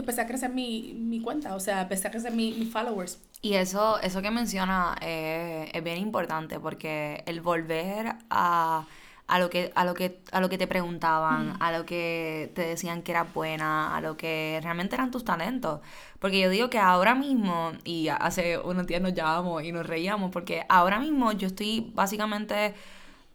empecé 0.00 0.20
a 0.22 0.26
crecer 0.26 0.50
mi, 0.50 0.94
mi 0.94 1.20
cuenta, 1.20 1.54
o 1.54 1.60
sea, 1.60 1.82
empecé 1.82 2.08
a 2.08 2.10
crecer 2.10 2.32
mi- 2.32 2.52
mis 2.52 2.70
followers. 2.72 3.18
Y 3.42 3.54
eso, 3.54 4.00
eso 4.00 4.22
que 4.22 4.30
menciona 4.30 4.96
eh, 5.00 5.70
es 5.72 5.84
bien 5.84 5.98
importante 5.98 6.58
porque 6.58 7.22
el 7.26 7.40
volver 7.42 8.16
a, 8.30 8.86
a 9.28 9.38
lo 9.38 9.50
que, 9.50 9.70
a 9.76 9.84
lo 9.84 9.94
que, 9.94 10.20
a 10.32 10.40
lo 10.40 10.48
que 10.48 10.58
te 10.58 10.66
preguntaban, 10.66 11.54
a 11.60 11.70
lo 11.70 11.84
que 11.86 12.50
te 12.54 12.62
decían 12.62 13.02
que 13.02 13.12
eras 13.12 13.32
buena, 13.32 13.94
a 13.96 14.00
lo 14.00 14.16
que 14.16 14.58
realmente 14.62 14.96
eran 14.96 15.10
tus 15.10 15.24
talentos. 15.24 15.80
Porque 16.18 16.40
yo 16.40 16.50
digo 16.50 16.70
que 16.70 16.78
ahora 16.78 17.14
mismo, 17.14 17.72
y 17.84 18.08
hace 18.08 18.58
unos 18.58 18.86
días 18.86 19.02
nos 19.02 19.14
llamamos 19.14 19.62
y 19.62 19.70
nos 19.70 19.86
reíamos, 19.86 20.30
porque 20.32 20.64
ahora 20.68 20.98
mismo 20.98 21.30
yo 21.32 21.46
estoy 21.48 21.92
básicamente 21.94 22.74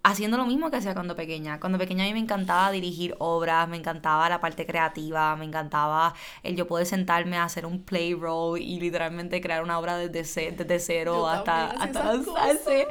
haciendo 0.04 0.38
lo 0.38 0.46
mismo 0.46 0.72
que 0.72 0.78
hacía 0.78 0.94
cuando 0.94 1.16
pequeña. 1.16 1.60
Cuando 1.60 1.78
pequeña 1.78 2.04
a 2.04 2.08
mí 2.08 2.14
me 2.14 2.20
encantaba 2.20 2.72
dirigir 2.72 3.16
obras, 3.20 3.68
me 3.70 3.78
encantaba 3.78 4.28
la 4.30 4.40
parte 4.42 4.66
creativa, 4.66 5.36
me 5.36 5.46
encantaba 5.46 6.14
el 6.44 6.56
yo 6.56 6.68
poder 6.68 6.88
sentarme 6.88 7.38
a 7.38 7.44
hacer 7.44 7.66
un 7.66 7.84
play 7.84 8.14
role 8.14 8.62
y 8.62 8.80
literalmente 8.80 9.40
crear 9.42 9.64
una 9.64 9.78
obra 9.80 9.98
desde, 9.98 10.24
ce- 10.24 10.52
desde 10.52 10.80
cero 10.80 11.14
Yo 11.18 11.28
hasta, 11.28 11.68
hasta 11.72 12.04
lanzarse. 12.04 12.88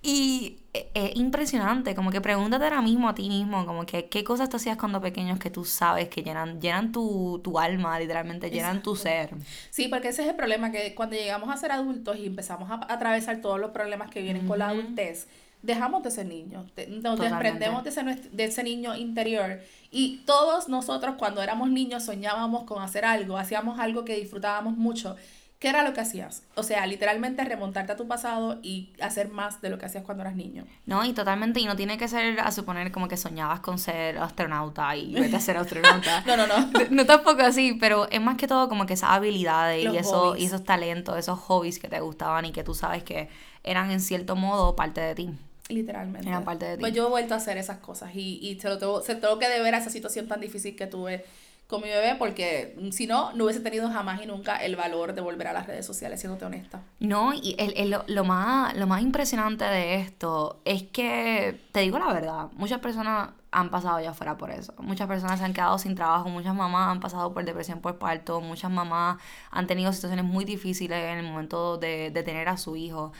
Y 0.00 0.58
e- 0.72 0.88
es 0.94 1.16
impresionante, 1.16 1.94
como 1.94 2.10
que 2.10 2.20
pregúntate 2.20 2.64
ahora 2.64 2.80
mismo 2.82 3.08
a 3.08 3.14
ti 3.14 3.28
mismo, 3.28 3.66
como 3.66 3.84
que 3.84 4.08
qué 4.08 4.22
cosas 4.24 4.48
tú 4.48 4.56
hacías 4.56 4.76
cuando 4.76 5.00
pequeños 5.00 5.38
que 5.40 5.50
tú 5.50 5.64
sabes 5.64 6.08
que 6.08 6.22
llenan, 6.22 6.60
llenan 6.60 6.92
tu, 6.92 7.40
tu 7.42 7.58
alma, 7.58 7.98
literalmente, 7.98 8.48
llenan 8.50 8.82
tu 8.82 8.94
ser. 8.96 9.30
Sí, 9.70 9.88
porque 9.88 10.08
ese 10.08 10.22
es 10.22 10.28
el 10.28 10.36
problema, 10.36 10.70
que 10.70 10.94
cuando 10.94 11.16
llegamos 11.16 11.50
a 11.50 11.56
ser 11.56 11.72
adultos 11.72 12.16
y 12.16 12.26
empezamos 12.26 12.70
a 12.70 12.80
atravesar 12.92 13.40
todos 13.40 13.58
los 13.58 13.72
problemas 13.72 14.08
que 14.10 14.22
vienen 14.22 14.46
con 14.46 14.60
la 14.60 14.68
adultez, 14.68 15.26
dejamos 15.62 16.02
de 16.02 16.10
ser 16.10 16.26
niños, 16.26 16.66
nos 17.02 17.18
desprendemos 17.18 17.84
de 17.84 17.90
ese, 17.90 18.02
de 18.04 18.44
ese 18.44 18.62
niño 18.62 18.94
interior. 18.94 19.60
Y 19.90 20.18
todos 20.26 20.68
nosotros 20.68 21.16
cuando 21.18 21.42
éramos 21.42 21.70
niños 21.70 22.04
soñábamos 22.04 22.64
con 22.64 22.82
hacer 22.82 23.04
algo, 23.04 23.36
hacíamos 23.38 23.78
algo 23.78 24.04
que 24.04 24.16
disfrutábamos 24.16 24.76
mucho. 24.76 25.16
¿Qué 25.58 25.68
era 25.68 25.82
lo 25.82 25.92
que 25.92 26.00
hacías? 26.00 26.44
O 26.54 26.62
sea, 26.62 26.86
literalmente 26.86 27.44
remontarte 27.44 27.90
a 27.90 27.96
tu 27.96 28.06
pasado 28.06 28.60
y 28.62 28.92
hacer 29.00 29.28
más 29.28 29.60
de 29.60 29.70
lo 29.70 29.78
que 29.78 29.86
hacías 29.86 30.04
cuando 30.04 30.22
eras 30.22 30.36
niño. 30.36 30.64
No, 30.86 31.04
y 31.04 31.12
totalmente, 31.12 31.58
y 31.58 31.64
no 31.64 31.74
tiene 31.74 31.98
que 31.98 32.06
ser 32.06 32.38
a 32.38 32.52
suponer 32.52 32.92
como 32.92 33.08
que 33.08 33.16
soñabas 33.16 33.58
con 33.58 33.76
ser 33.80 34.18
astronauta 34.18 34.94
y 34.94 35.14
vete 35.14 35.34
a 35.34 35.40
ser 35.40 35.56
astronauta. 35.56 36.20
no, 36.26 36.36
no, 36.36 36.46
no. 36.46 36.70
No 36.90 37.06
tampoco 37.06 37.42
así, 37.42 37.76
pero 37.80 38.08
es 38.08 38.20
más 38.20 38.36
que 38.36 38.46
todo 38.46 38.68
como 38.68 38.86
que 38.86 38.94
esas 38.94 39.10
habilidades 39.10 39.92
y, 39.92 39.96
eso, 39.96 40.36
y 40.36 40.44
esos 40.44 40.62
talentos, 40.62 41.18
esos 41.18 41.40
hobbies 41.40 41.80
que 41.80 41.88
te 41.88 41.98
gustaban 41.98 42.44
y 42.44 42.52
que 42.52 42.62
tú 42.62 42.72
sabes 42.74 43.02
que 43.02 43.28
eran 43.64 43.90
en 43.90 44.00
cierto 44.00 44.36
modo 44.36 44.76
parte 44.76 45.00
de 45.00 45.14
ti. 45.16 45.30
Literalmente. 45.68 46.28
Eran 46.28 46.44
parte 46.44 46.66
de 46.66 46.76
ti. 46.76 46.80
Pues 46.80 46.94
yo 46.94 47.06
he 47.06 47.10
vuelto 47.10 47.34
a 47.34 47.36
hacer 47.36 47.58
esas 47.58 47.78
cosas 47.78 48.14
y, 48.14 48.38
y 48.42 48.58
se, 48.58 48.68
lo 48.68 48.78
tengo, 48.78 49.02
se 49.02 49.14
tengo 49.14 49.38
que 49.38 49.48
deber 49.48 49.74
a 49.74 49.78
esa 49.78 49.90
situación 49.90 50.26
tan 50.26 50.40
difícil 50.40 50.76
que 50.76 50.86
tuve 50.86 51.24
con 51.68 51.82
mi 51.82 51.88
bebé 51.88 52.16
porque 52.18 52.74
si 52.92 53.06
no, 53.06 53.32
no 53.34 53.44
hubiese 53.44 53.60
tenido 53.60 53.90
jamás 53.90 54.22
y 54.22 54.26
nunca 54.26 54.56
el 54.56 54.74
valor 54.74 55.12
de 55.12 55.20
volver 55.20 55.48
a 55.48 55.52
las 55.52 55.66
redes 55.66 55.84
sociales, 55.84 56.18
siéndote 56.18 56.46
honesta. 56.46 56.80
No, 56.98 57.34
y 57.34 57.54
el, 57.58 57.74
el, 57.76 57.94
lo, 58.06 58.24
más, 58.24 58.74
lo 58.74 58.86
más 58.86 59.02
impresionante 59.02 59.66
de 59.66 59.96
esto 59.96 60.62
es 60.64 60.84
que, 60.84 61.60
te 61.72 61.80
digo 61.80 61.98
la 61.98 62.10
verdad, 62.10 62.48
muchas 62.54 62.80
personas 62.80 63.30
han 63.50 63.70
pasado 63.70 64.00
ya 64.00 64.14
fuera 64.14 64.38
por 64.38 64.50
eso. 64.50 64.72
Muchas 64.78 65.06
personas 65.08 65.38
se 65.38 65.44
han 65.44 65.52
quedado 65.52 65.78
sin 65.78 65.94
trabajo, 65.94 66.30
muchas 66.30 66.54
mamás 66.54 66.90
han 66.90 67.00
pasado 67.00 67.34
por 67.34 67.44
depresión 67.44 67.82
por 67.82 67.98
parto, 67.98 68.40
muchas 68.40 68.70
mamás 68.70 69.18
han 69.50 69.66
tenido 69.66 69.92
situaciones 69.92 70.24
muy 70.24 70.46
difíciles 70.46 70.98
en 70.98 71.18
el 71.18 71.26
momento 71.26 71.76
de, 71.76 72.10
de 72.10 72.22
tener 72.22 72.48
a 72.48 72.56
su 72.56 72.76
hijo. 72.76 73.12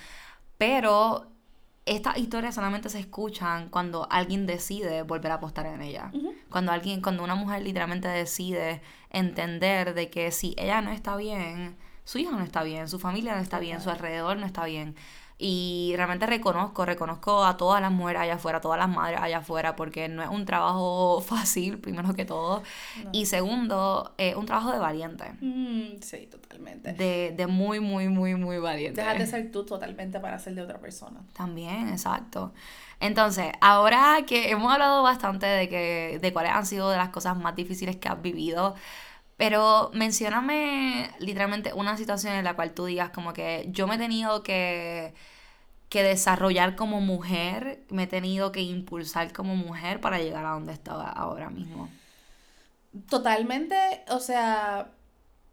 Pero 0.57 1.27
estas 1.88 2.18
historias 2.18 2.55
solamente 2.55 2.88
se 2.88 3.01
escuchan 3.01 3.68
cuando 3.68 4.07
alguien 4.11 4.46
decide 4.46 5.03
volver 5.03 5.33
a 5.33 5.37
apostar 5.37 5.66
en 5.66 5.83
ella. 5.83 6.11
Cuando 6.51 6.72
alguien, 6.72 7.01
cuando 7.01 7.24
una 7.24 7.35
mujer 7.35 7.62
literalmente 7.62 8.09
decide 8.09 8.81
entender 9.11 9.94
de 9.94 10.11
que 10.11 10.31
si 10.31 10.55
ella 10.59 10.81
no 10.81 10.90
está 10.90 11.16
bien, 11.16 11.77
su 12.05 12.18
hijo 12.18 12.33
no 12.33 12.42
está 12.42 12.62
bien, 12.62 12.88
su 12.88 12.98
familia 12.98 13.35
no 13.35 13.42
está 13.42 13.59
bien, 13.59 13.81
su 13.81 13.90
alrededor 13.90 14.37
no 14.38 14.46
está 14.46 14.64
bien. 14.64 14.96
Y 15.40 15.92
realmente 15.94 16.27
reconozco, 16.27 16.85
reconozco 16.85 17.44
a 17.44 17.57
todas 17.57 17.81
las 17.81 17.92
mujeres 17.92 18.22
allá 18.22 18.35
afuera, 18.35 18.59
a 18.59 18.61
todas 18.61 18.77
las 18.77 18.88
madres 18.88 19.20
allá 19.20 19.38
afuera, 19.38 19.77
porque 19.77 20.09
no 20.09 20.20
es 20.20 20.29
un 20.29 20.44
trabajo 20.44 21.20
fácil, 21.27 21.79
primero 21.79 22.12
que 22.14 22.24
todo. 22.24 22.64
Y 23.12 23.27
segundo, 23.27 24.14
es 24.18 24.35
un 24.35 24.46
trabajo 24.46 24.72
de 24.72 24.81
valiente. 24.81 25.24
Mm, 25.40 26.01
sí, 26.01 26.29
totalmente. 26.29 26.92
De, 26.92 27.35
de 27.37 27.46
muy, 27.46 27.79
muy, 27.79 28.09
muy, 28.09 28.35
muy 28.35 28.59
valiente. 28.59 29.01
Dejar 29.01 29.18
de 29.18 29.27
ser 29.27 29.53
tú 29.53 29.64
totalmente 29.64 30.18
para 30.18 30.40
ser 30.40 30.57
de 30.57 30.62
otra 30.62 30.79
persona. 30.79 31.20
También, 31.35 31.88
exacto. 31.88 32.53
Entonces, 33.01 33.53
ahora 33.61 34.24
que 34.27 34.51
hemos 34.51 34.72
hablado 34.72 35.05
bastante 35.05 35.46
de, 35.46 35.68
que, 35.68 36.18
de 36.20 36.33
cuáles 36.33 36.53
han 36.53 36.66
sido 36.66 36.90
de 36.90 36.96
las 36.96 37.11
cosas 37.11 37.37
más 37.37 37.55
difíciles 37.55 37.96
que 37.96 38.09
has 38.09 38.20
vivido, 38.20 38.74
pero 39.38 39.90
mencióname 39.94 41.11
literalmente 41.20 41.72
una 41.72 41.96
situación 41.96 42.35
en 42.35 42.44
la 42.44 42.55
cual 42.55 42.72
tú 42.72 42.87
digas 42.87 43.11
como 43.11 43.33
que 43.33 43.68
yo 43.70 43.87
me 43.87 43.94
he 43.94 43.98
tenido 43.98 44.42
que, 44.42 45.14
que 45.88 46.03
desarrollar 46.03 46.74
como 46.74 47.01
mujer, 47.01 47.85
me 47.88 48.03
he 48.03 48.07
tenido 48.09 48.51
que 48.51 48.62
impulsar 48.62 49.33
como 49.33 49.55
mujer 49.55 50.01
para 50.01 50.18
llegar 50.18 50.44
a 50.44 50.51
donde 50.51 50.72
estaba 50.72 51.09
ahora 51.09 51.51
mismo. 51.51 51.88
Totalmente, 53.09 53.77
o 54.11 54.18
sea, 54.18 54.90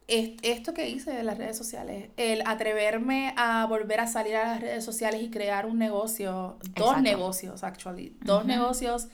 esto 0.08 0.74
que 0.74 0.90
hice 0.90 1.12
de 1.12 1.22
las 1.22 1.38
redes 1.38 1.56
sociales, 1.56 2.10
el 2.18 2.42
atreverme 2.48 3.36
a 3.38 3.68
volver 3.68 4.00
a 4.00 4.08
salir 4.08 4.36
a 4.36 4.48
las 4.48 4.62
redes 4.62 4.84
sociales 4.84 5.22
y 5.22 5.30
crear 5.30 5.68
un 5.68 5.78
negocio, 5.78 6.58
dos 6.76 7.00
negocios, 7.04 7.64
actually, 7.64 8.18
dos 8.24 8.46
negocios 8.46 9.10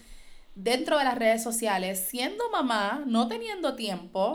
dentro 0.63 0.97
de 0.97 1.03
las 1.03 1.17
redes 1.17 1.43
sociales, 1.43 2.05
siendo 2.09 2.49
mamá, 2.51 3.03
no 3.05 3.27
teniendo 3.27 3.75
tiempo 3.75 4.33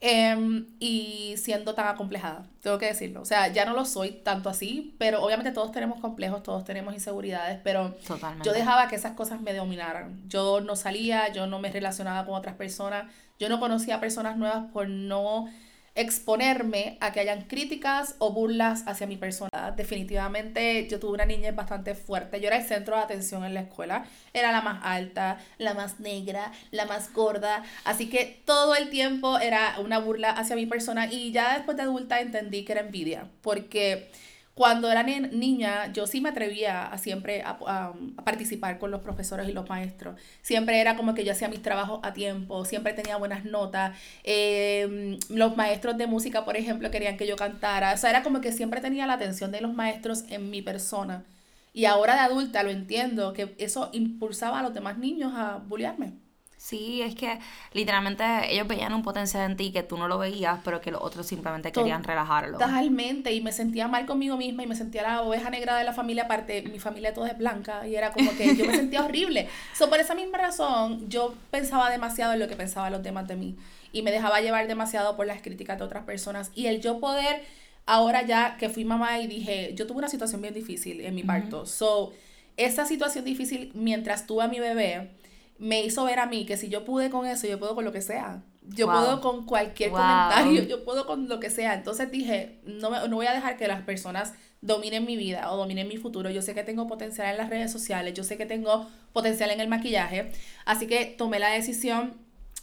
em, 0.00 0.66
y 0.78 1.34
siendo 1.36 1.74
tan 1.74 1.88
acomplejada, 1.88 2.46
tengo 2.60 2.78
que 2.78 2.86
decirlo. 2.86 3.22
O 3.22 3.24
sea, 3.24 3.48
ya 3.48 3.64
no 3.64 3.72
lo 3.72 3.84
soy 3.84 4.12
tanto 4.12 4.48
así, 4.50 4.94
pero 4.98 5.22
obviamente 5.22 5.52
todos 5.52 5.72
tenemos 5.72 6.00
complejos, 6.00 6.42
todos 6.42 6.64
tenemos 6.64 6.92
inseguridades, 6.94 7.60
pero 7.64 7.96
yo 8.44 8.52
dejaba 8.52 8.88
que 8.88 8.96
esas 8.96 9.12
cosas 9.12 9.40
me 9.40 9.54
dominaran. 9.54 10.28
Yo 10.28 10.60
no 10.60 10.76
salía, 10.76 11.32
yo 11.32 11.46
no 11.46 11.58
me 11.58 11.70
relacionaba 11.70 12.26
con 12.26 12.34
otras 12.34 12.56
personas, 12.56 13.10
yo 13.38 13.48
no 13.48 13.58
conocía 13.60 14.00
personas 14.00 14.36
nuevas 14.36 14.70
por 14.72 14.88
no 14.88 15.46
exponerme 15.94 16.98
a 17.00 17.12
que 17.12 17.20
hayan 17.20 17.42
críticas 17.42 18.16
o 18.18 18.32
burlas 18.32 18.82
hacia 18.86 19.06
mi 19.06 19.16
persona. 19.16 19.72
Definitivamente 19.76 20.88
yo 20.88 20.98
tuve 20.98 21.12
una 21.12 21.26
niñez 21.26 21.54
bastante 21.54 21.94
fuerte. 21.94 22.40
Yo 22.40 22.48
era 22.48 22.56
el 22.56 22.64
centro 22.64 22.96
de 22.96 23.02
atención 23.02 23.44
en 23.44 23.54
la 23.54 23.60
escuela. 23.60 24.04
Era 24.32 24.50
la 24.50 24.60
más 24.60 24.80
alta, 24.82 25.38
la 25.58 25.74
más 25.74 26.00
negra, 26.00 26.50
la 26.72 26.86
más 26.86 27.12
gorda. 27.12 27.62
Así 27.84 28.08
que 28.08 28.42
todo 28.44 28.74
el 28.74 28.90
tiempo 28.90 29.38
era 29.38 29.76
una 29.78 29.98
burla 29.98 30.30
hacia 30.30 30.56
mi 30.56 30.66
persona 30.66 31.06
y 31.12 31.32
ya 31.32 31.54
después 31.54 31.76
de 31.76 31.84
adulta 31.84 32.20
entendí 32.20 32.64
que 32.64 32.72
era 32.72 32.80
envidia. 32.80 33.28
Porque 33.42 34.10
cuando 34.54 34.90
era 34.90 35.02
niña, 35.02 35.92
yo 35.92 36.06
sí 36.06 36.20
me 36.20 36.28
atrevía 36.28 36.86
a 36.86 36.96
siempre 36.98 37.42
a, 37.42 37.92
participar 38.24 38.78
con 38.78 38.92
los 38.92 39.00
profesores 39.00 39.48
y 39.48 39.52
los 39.52 39.68
maestros. 39.68 40.18
Siempre 40.42 40.80
era 40.80 40.96
como 40.96 41.14
que 41.14 41.24
yo 41.24 41.32
hacía 41.32 41.48
mis 41.48 41.60
trabajos 41.60 41.98
a 42.04 42.12
tiempo, 42.12 42.64
siempre 42.64 42.92
tenía 42.92 43.16
buenas 43.16 43.44
notas. 43.44 43.98
Em, 44.22 45.18
los 45.28 45.56
maestros 45.56 45.98
de 45.98 46.06
música, 46.06 46.44
por 46.44 46.56
ejemplo, 46.56 46.90
querían 46.90 47.16
que 47.16 47.26
yo 47.26 47.36
cantara. 47.36 47.92
O 47.94 47.96
sea, 47.96 48.10
era 48.10 48.22
como 48.22 48.40
que 48.40 48.52
siempre 48.52 48.80
tenía 48.80 49.06
la 49.06 49.14
atención 49.14 49.50
de 49.50 49.60
los 49.60 49.74
maestros 49.74 50.24
en 50.28 50.50
mi 50.50 50.62
persona. 50.62 51.24
Y 51.72 51.86
ahora 51.86 52.14
de 52.14 52.20
adulta 52.20 52.62
lo 52.62 52.70
entiendo, 52.70 53.32
que 53.32 53.54
eso 53.58 53.90
impulsaba 53.92 54.60
a 54.60 54.62
los 54.62 54.74
demás 54.74 54.98
niños 54.98 55.32
a 55.34 55.56
bullearme. 55.58 56.23
Sí, 56.64 57.02
es 57.02 57.14
que 57.14 57.40
literalmente 57.74 58.24
ellos 58.50 58.66
veían 58.66 58.94
un 58.94 59.02
potencial 59.02 59.50
en 59.50 59.54
ti 59.54 59.70
que 59.70 59.82
tú 59.82 59.98
no 59.98 60.08
lo 60.08 60.16
veías, 60.16 60.60
pero 60.64 60.80
que 60.80 60.90
los 60.90 61.02
otros 61.02 61.26
simplemente 61.26 61.70
querían 61.72 62.02
relajarlo. 62.02 62.56
Totalmente, 62.56 63.34
y 63.34 63.42
me 63.42 63.52
sentía 63.52 63.86
mal 63.86 64.06
conmigo 64.06 64.38
misma 64.38 64.62
y 64.62 64.66
me 64.66 64.74
sentía 64.74 65.02
la 65.02 65.20
oveja 65.20 65.50
negra 65.50 65.76
de 65.76 65.84
la 65.84 65.92
familia, 65.92 66.22
aparte 66.22 66.62
mi 66.62 66.78
familia 66.78 67.12
toda 67.12 67.28
es 67.28 67.36
blanca 67.36 67.86
y 67.86 67.96
era 67.96 68.12
como 68.12 68.34
que 68.34 68.56
yo 68.56 68.64
me 68.64 68.74
sentía 68.76 69.04
horrible. 69.04 69.46
So, 69.74 69.90
por 69.90 70.00
esa 70.00 70.14
misma 70.14 70.38
razón, 70.38 71.06
yo 71.10 71.34
pensaba 71.50 71.90
demasiado 71.90 72.32
en 72.32 72.40
lo 72.40 72.48
que 72.48 72.56
pensaban 72.56 72.90
los 72.92 73.02
demás 73.02 73.28
de 73.28 73.36
mí 73.36 73.58
y 73.92 74.00
me 74.00 74.10
dejaba 74.10 74.40
llevar 74.40 74.66
demasiado 74.66 75.16
por 75.16 75.26
las 75.26 75.42
críticas 75.42 75.76
de 75.76 75.84
otras 75.84 76.04
personas 76.04 76.50
y 76.54 76.68
el 76.68 76.80
yo 76.80 76.98
poder, 76.98 77.44
ahora 77.84 78.22
ya 78.22 78.56
que 78.56 78.70
fui 78.70 78.86
mamá 78.86 79.18
y 79.18 79.26
dije, 79.26 79.74
yo 79.74 79.86
tuve 79.86 79.98
una 79.98 80.08
situación 80.08 80.40
bien 80.40 80.54
difícil 80.54 81.02
en 81.02 81.14
mi 81.14 81.24
parto, 81.24 81.66
so, 81.66 82.14
esa 82.56 82.86
situación 82.86 83.26
difícil 83.26 83.70
mientras 83.74 84.26
tuve 84.26 84.44
a 84.44 84.48
mi 84.48 84.60
bebé, 84.60 85.10
me 85.58 85.82
hizo 85.82 86.04
ver 86.04 86.18
a 86.18 86.26
mí 86.26 86.46
que 86.46 86.56
si 86.56 86.68
yo 86.68 86.84
pude 86.84 87.10
con 87.10 87.26
eso, 87.26 87.46
yo 87.46 87.58
puedo 87.58 87.74
con 87.74 87.84
lo 87.84 87.92
que 87.92 88.02
sea. 88.02 88.42
Yo 88.66 88.86
puedo 88.86 89.20
con 89.20 89.44
cualquier 89.44 89.90
comentario, 89.90 90.62
yo 90.68 90.84
puedo 90.84 91.06
con 91.06 91.28
lo 91.28 91.38
que 91.38 91.50
sea. 91.50 91.74
Entonces 91.74 92.10
dije, 92.10 92.60
no, 92.64 93.06
no 93.08 93.16
voy 93.16 93.26
a 93.26 93.32
dejar 93.32 93.56
que 93.56 93.68
las 93.68 93.82
personas 93.82 94.32
dominen 94.62 95.04
mi 95.04 95.16
vida 95.16 95.52
o 95.52 95.56
dominen 95.56 95.86
mi 95.86 95.98
futuro. 95.98 96.30
Yo 96.30 96.40
sé 96.40 96.54
que 96.54 96.64
tengo 96.64 96.86
potencial 96.86 97.30
en 97.30 97.36
las 97.36 97.50
redes 97.50 97.70
sociales, 97.70 98.14
yo 98.14 98.24
sé 98.24 98.38
que 98.38 98.46
tengo 98.46 98.88
potencial 99.12 99.50
en 99.50 99.60
el 99.60 99.68
maquillaje. 99.68 100.32
Así 100.64 100.86
que 100.86 101.04
tomé 101.04 101.38
la 101.38 101.50
decisión 101.50 102.14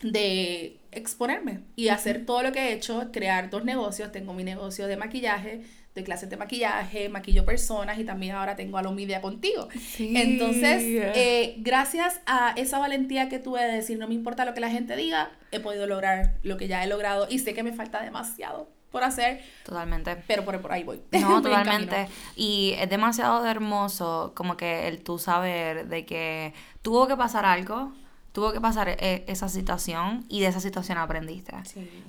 de 0.02 0.80
exponerme 0.92 1.62
y 1.76 1.90
hacer 1.90 2.26
todo 2.26 2.42
lo 2.42 2.52
que 2.52 2.60
he 2.60 2.74
hecho, 2.74 3.12
crear 3.12 3.52
dos 3.52 3.64
negocios. 3.64 4.12
Tengo 4.12 4.34
mi 4.34 4.44
negocio 4.44 4.88
de 4.88 4.98
maquillaje, 4.98 5.62
de 5.96 6.04
clases 6.04 6.30
de 6.30 6.38
maquillaje, 6.38 7.10
maquillo 7.10 7.46
personas 7.46 8.00
y 8.00 8.04
también 8.04 8.36
ahora 8.36 8.56
tengo 8.56 8.78
a 8.78 8.92
Media 8.92 9.22
contigo. 9.22 9.68
Entonces, 10.00 10.84
eh, 10.84 11.56
gracias 11.58 12.22
a 12.26 12.54
esa 12.56 12.80
valentía 12.80 13.30
que 13.30 13.40
tuve 13.40 13.62
de 13.64 13.74
decir 13.74 13.98
no 13.98 14.08
me 14.08 14.14
importa 14.14 14.46
lo 14.46 14.54
que 14.54 14.60
la 14.60 14.70
gente 14.70 14.96
diga, 14.96 15.32
he 15.52 15.60
podido 15.60 15.88
lograr 15.88 16.36
lo 16.44 16.58
que 16.58 16.68
ya 16.68 16.84
he 16.84 16.88
logrado 16.88 17.28
y 17.30 17.40
sé 17.40 17.54
que 17.54 17.64
me 17.64 17.74
falta 17.74 18.02
demasiado 18.02 18.70
por 18.92 19.04
hacer. 19.04 19.42
Totalmente. 19.64 20.18
Pero 20.28 20.44
por, 20.44 20.62
por 20.62 20.72
ahí 20.72 20.84
voy. 20.84 21.02
No, 21.12 21.42
totalmente. 21.42 22.08
Y 22.36 22.76
es 22.78 22.90
demasiado 22.90 23.46
hermoso 23.46 24.34
como 24.36 24.58
que 24.58 24.88
el 24.88 25.02
tú 25.04 25.18
saber 25.18 25.88
de 25.88 26.06
que 26.06 26.54
tuvo 26.82 27.08
que 27.08 27.16
pasar 27.16 27.46
algo 27.46 27.94
tuvo 28.32 28.54
que 28.54 28.62
pasar 28.62 28.90
e, 28.90 29.26
esa 29.28 29.50
situación 29.50 30.26
y 30.30 30.40
de 30.40 30.48
esa 30.48 30.60
situación 30.60 30.98
aprendiste. 30.98 31.54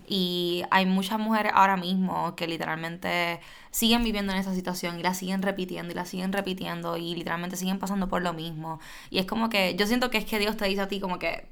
Y 0.06 0.62
hay 0.70 0.86
muchas 0.86 1.18
mujeres 1.18 1.52
ahora 1.54 1.76
mismo 1.76 2.34
que 2.36 2.46
literalmente 2.46 3.40
siguen 3.70 4.04
viviendo 4.04 4.32
en 4.32 4.38
esa 4.38 4.54
situación 4.54 4.98
y 4.98 5.02
la 5.02 5.14
siguen 5.14 5.42
repitiendo 5.42 5.92
y 5.92 5.94
la 5.94 6.04
siguen 6.04 6.32
repitiendo 6.32 6.96
y 6.96 7.14
literalmente 7.14 7.56
siguen 7.56 7.78
pasando 7.78 8.08
por 8.08 8.22
lo 8.22 8.32
mismo. 8.32 8.80
Y 9.10 9.18
es 9.18 9.26
como 9.26 9.48
que 9.48 9.74
yo 9.74 9.86
siento 9.86 10.10
que 10.10 10.18
es 10.18 10.24
que 10.24 10.38
Dios 10.38 10.56
te 10.56 10.66
dice 10.66 10.82
a 10.82 10.88
ti 10.88 11.00
como 11.00 11.18
que 11.18 11.48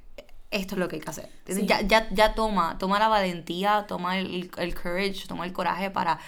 esto 0.51 0.75
es 0.75 0.79
lo 0.79 0.89
que 0.89 0.97
hay 0.97 1.03
que 1.03 1.11
hacer. 1.11 1.29
Ya, 1.47 1.81
ya, 1.83 2.09
ya 2.11 2.35
toma, 2.35 2.77
toma 2.79 2.99
la 2.99 3.09
valentía, 3.09 3.87
toma 3.87 4.19
el, 4.19 4.51
el 4.57 4.75
courage, 4.75 5.27
toma 5.27 5.47
el 5.47 5.53
coraje 5.53 5.91
para 5.91 6.19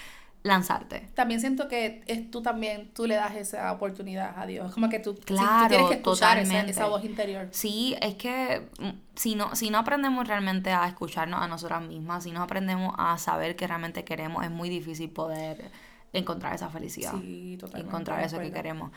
lanzarte. 0.42 1.08
También 1.14 1.40
siento 1.40 1.68
que 1.68 2.02
es, 2.06 2.30
tú 2.30 2.42
también, 2.42 2.90
tú 2.94 3.06
le 3.06 3.14
das 3.14 3.36
esa 3.36 3.70
oportunidad 3.72 4.34
a 4.36 4.46
Dios. 4.46 4.72
Como 4.72 4.88
que 4.88 4.98
tú, 4.98 5.16
claro, 5.24 5.68
tienes 5.68 5.88
que 5.88 5.94
escuchar 5.94 6.38
esa, 6.38 6.86
voz 6.86 7.04
interior. 7.04 7.48
Sí, 7.52 7.96
es 8.00 8.16
que 8.16 8.68
mm, 8.78 8.90
si 9.14 9.34
no, 9.34 9.54
si 9.54 9.70
no 9.70 9.78
aprendemos 9.78 10.26
realmente 10.26 10.70
a 10.70 10.86
escucharnos 10.86 11.40
a 11.40 11.46
nosotras 11.46 11.82
mismas, 11.82 12.24
si 12.24 12.32
no 12.32 12.42
aprendemos 12.42 12.94
a 12.98 13.18
saber 13.18 13.54
qué 13.54 13.66
realmente 13.66 14.04
queremos, 14.04 14.44
es 14.44 14.50
muy 14.50 14.68
difícil 14.68 15.10
poder 15.10 15.70
encontrar 16.12 16.54
esa 16.54 16.68
felicidad. 16.68 17.12
Sí, 17.20 17.56
totalmente. 17.58 17.88
Encontrar 17.88 18.24
eso 18.24 18.38
que 18.38 18.50
queremos. 18.50 18.90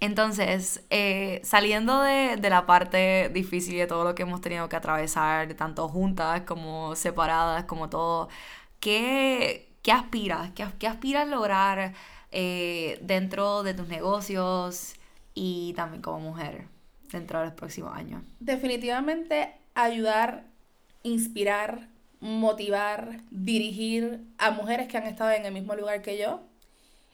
Entonces, 0.00 0.84
eh, 0.90 1.40
saliendo 1.44 2.02
de, 2.02 2.36
de 2.36 2.50
la 2.50 2.66
parte 2.66 3.30
difícil 3.32 3.76
de 3.78 3.86
todo 3.86 4.04
lo 4.04 4.14
que 4.14 4.22
hemos 4.22 4.40
tenido 4.40 4.68
que 4.68 4.76
atravesar, 4.76 5.54
tanto 5.54 5.88
juntas 5.88 6.42
como 6.42 6.94
separadas, 6.94 7.64
como 7.64 7.88
todo, 7.88 8.28
¿qué, 8.80 9.73
qué 9.84 9.92
aspiras? 9.92 10.50
¿Qué, 10.56 10.66
qué 10.80 10.88
aspiras 10.88 11.28
lograr 11.28 11.92
eh, 12.32 12.98
dentro 13.02 13.62
de 13.62 13.74
tus 13.74 13.86
negocios 13.86 14.94
y 15.34 15.74
también 15.74 16.02
como 16.02 16.18
mujer 16.18 16.64
dentro 17.12 17.38
de 17.38 17.44
los 17.44 17.54
próximos 17.54 17.94
años? 17.94 18.24
Definitivamente 18.40 19.52
ayudar, 19.74 20.46
inspirar, 21.04 21.88
motivar, 22.18 23.20
dirigir 23.30 24.24
a 24.38 24.50
mujeres 24.50 24.88
que 24.88 24.96
han 24.96 25.06
estado 25.06 25.30
en 25.32 25.44
el 25.44 25.52
mismo 25.52 25.76
lugar 25.76 26.00
que 26.00 26.18
yo 26.18 26.40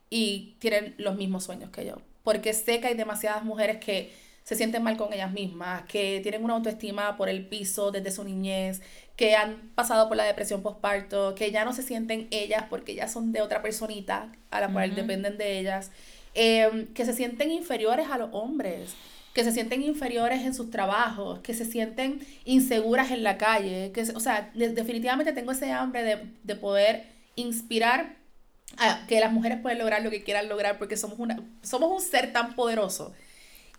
y 0.08 0.54
tienen 0.60 0.94
los 0.96 1.16
mismos 1.16 1.44
sueños 1.44 1.70
que 1.70 1.84
yo. 1.84 1.96
Porque 2.22 2.52
sé 2.52 2.80
que 2.80 2.86
hay 2.86 2.94
demasiadas 2.94 3.42
mujeres 3.42 3.78
que 3.78 4.14
se 4.50 4.56
sienten 4.56 4.82
mal 4.82 4.96
con 4.96 5.12
ellas 5.12 5.30
mismas, 5.32 5.84
que 5.86 6.18
tienen 6.22 6.42
una 6.44 6.54
autoestima 6.54 7.16
por 7.16 7.28
el 7.28 7.46
piso 7.46 7.92
desde 7.92 8.10
su 8.10 8.24
niñez, 8.24 8.82
que 9.16 9.36
han 9.36 9.70
pasado 9.76 10.08
por 10.08 10.16
la 10.16 10.24
depresión 10.24 10.60
postparto, 10.62 11.36
que 11.36 11.52
ya 11.52 11.64
no 11.64 11.72
se 11.72 11.82
sienten 11.84 12.26
ellas 12.32 12.64
porque 12.68 12.96
ya 12.96 13.06
son 13.08 13.32
de 13.32 13.42
otra 13.42 13.62
personita 13.62 14.32
a 14.50 14.60
la 14.60 14.72
cual 14.72 14.94
dependen 14.96 15.38
de 15.38 15.58
ellas, 15.60 15.92
eh, 16.34 16.88
que 16.94 17.04
se 17.04 17.12
sienten 17.12 17.50
inferiores 17.52 18.08
a 18.10 18.18
los 18.18 18.30
hombres, 18.32 18.94
que 19.34 19.44
se 19.44 19.52
sienten 19.52 19.82
inferiores 19.82 20.40
en 20.40 20.52
sus 20.54 20.70
trabajos, 20.70 21.38
que 21.40 21.54
se 21.54 21.64
sienten 21.64 22.20
inseguras 22.44 23.12
en 23.12 23.22
la 23.22 23.38
calle, 23.38 23.92
que, 23.94 24.04
se- 24.04 24.16
o 24.16 24.20
sea, 24.20 24.50
de- 24.54 24.70
definitivamente 24.70 25.32
tengo 25.32 25.52
ese 25.52 25.70
hambre 25.72 26.02
de, 26.02 26.18
de 26.42 26.56
poder 26.56 27.04
inspirar 27.36 28.16
a 28.78 29.06
que 29.06 29.20
las 29.20 29.32
mujeres 29.32 29.60
pueden 29.60 29.78
lograr 29.78 30.02
lo 30.02 30.10
que 30.10 30.22
quieran 30.22 30.48
lograr 30.48 30.78
porque 30.78 30.96
somos 30.96 31.18
una 31.18 31.36
somos 31.62 31.90
un 31.92 32.00
ser 32.00 32.32
tan 32.32 32.54
poderoso 32.54 33.12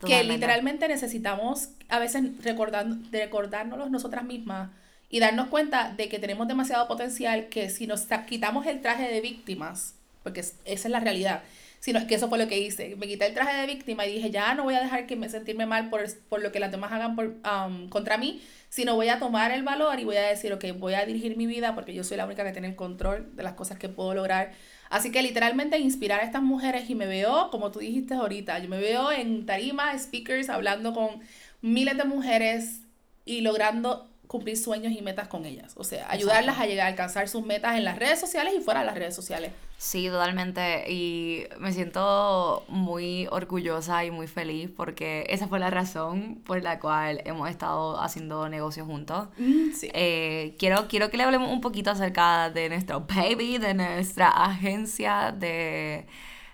que 0.08 0.24
literalmente 0.34 0.88
necesitamos 0.88 1.70
a 1.90 2.00
veces 2.00 2.24
recordando, 2.44 2.98
recordárnoslo 3.12 3.90
nosotras 3.90 4.24
mismas 4.24 4.70
y 5.10 5.20
darnos 5.20 5.48
cuenta 5.48 5.94
de 5.96 6.10
que 6.10 6.20
tenemos 6.20 6.48
demasiado 6.48 6.88
potencial 6.88 7.48
que 7.50 7.70
si 7.70 7.88
nos 7.88 8.06
quitamos 8.28 8.66
el 8.66 8.82
traje 8.82 9.08
de 9.12 9.22
víctimas, 9.22 9.96
porque 10.24 10.40
es- 10.40 10.56
esa 10.66 10.88
es 10.88 10.92
la 10.92 11.00
realidad, 11.00 11.42
sino 11.80 12.06
que 12.08 12.16
eso 12.16 12.30
fue 12.30 12.38
lo 12.38 12.48
que 12.48 12.60
hice, 12.60 12.96
me 12.96 13.08
quité 13.08 13.26
el 13.26 13.34
traje 13.34 13.60
de 13.60 13.66
víctima 13.68 14.06
y 14.06 14.14
dije, 14.14 14.30
ya 14.32 14.54
no 14.54 14.64
voy 14.64 14.76
a 14.76 14.82
dejar 14.82 15.08
que 15.08 15.16
me 15.16 15.28
sentirme 15.30 15.66
mal 15.66 15.90
por, 15.90 16.02
por 16.30 16.42
lo 16.42 16.52
que 16.52 16.60
las 16.60 16.72
demás 16.72 16.92
hagan 16.92 17.16
contra 17.90 18.18
mí, 18.18 18.42
sino 18.70 18.96
voy 18.96 19.10
a 19.10 19.20
tomar 19.20 19.52
el 19.52 19.64
valor 19.64 20.00
y 20.00 20.06
voy 20.06 20.16
a 20.16 20.22
decir, 20.28 20.54
ok, 20.54 20.64
voy 20.78 20.94
a 20.94 21.06
dirigir 21.06 21.36
mi 21.38 21.46
vida 21.48 21.74
porque 21.76 21.94
yo 21.94 22.04
soy 22.04 22.18
la 22.18 22.26
única 22.26 22.44
que 22.46 22.52
tiene 22.52 22.68
el 22.70 22.76
control 22.76 23.36
de 23.36 23.44
las 23.44 23.54
cosas 23.54 23.78
que 23.78 23.90
puedo 23.90 24.14
lograr. 24.14 24.54
Así 24.92 25.10
que 25.10 25.24
literalmente 25.24 25.80
inspirar 25.80 26.20
a 26.20 26.24
estas 26.26 26.44
mujeres 26.44 26.90
y 26.90 26.96
me 26.96 27.08
veo, 27.08 27.50
como 27.50 27.72
tú 27.72 27.80
dijiste 27.80 28.14
ahorita, 28.14 28.60
yo 28.60 28.68
me 28.68 28.78
veo 28.78 29.10
en 29.10 29.46
tarima, 29.46 29.98
speakers, 29.98 30.50
hablando 30.50 30.94
con 30.94 31.22
miles 31.62 31.96
de 31.96 32.04
mujeres 32.04 32.82
y 33.24 33.40
logrando 33.40 34.10
cumplir 34.28 34.58
sueños 34.58 34.92
y 34.92 35.02
metas 35.02 35.30
con 35.30 35.46
ellas. 35.46 35.76
O 35.78 35.86
sea, 35.86 36.12
ayudarlas 36.12 36.60
a 36.60 36.66
llegar 36.66 36.88
a 36.88 36.90
alcanzar 36.90 37.30
sus 37.30 37.46
metas 37.46 37.78
en 37.78 37.86
las 37.86 37.98
redes 37.98 38.20
sociales 38.20 38.54
y 38.58 38.60
fuera 38.60 38.82
de 38.82 38.86
las 38.86 38.96
redes 38.96 39.16
sociales. 39.16 39.54
Sí, 39.84 40.08
totalmente. 40.10 40.91
Y 40.91 41.46
me 41.58 41.74
siento 41.74 42.63
muy 42.67 43.26
orgullosa 43.32 44.06
y 44.06 44.12
muy 44.12 44.28
feliz 44.28 44.70
porque 44.78 45.26
esa 45.28 45.48
fue 45.48 45.58
la 45.58 45.72
razón 45.72 46.36
por 46.46 46.62
la 46.62 46.80
cual 46.80 47.20
hemos 47.26 47.50
estado 47.50 48.00
haciendo 48.00 48.48
negocios 48.48 48.86
juntos. 48.86 49.30
Sí. 49.76 49.89
Eh, 49.96 50.56
quiero, 50.60 50.88
quiero 50.88 51.10
que 51.10 51.17
le 51.17 51.24
hablemos 51.24 51.52
un 51.52 51.62
poquito 51.62 51.89
acerca 51.89 52.52
de 52.52 52.70
nuestro 52.70 53.02
baby, 53.08 53.58
de 53.58 53.74
nuestra 53.74 54.28
agencia 54.30 55.32
de 55.36 56.06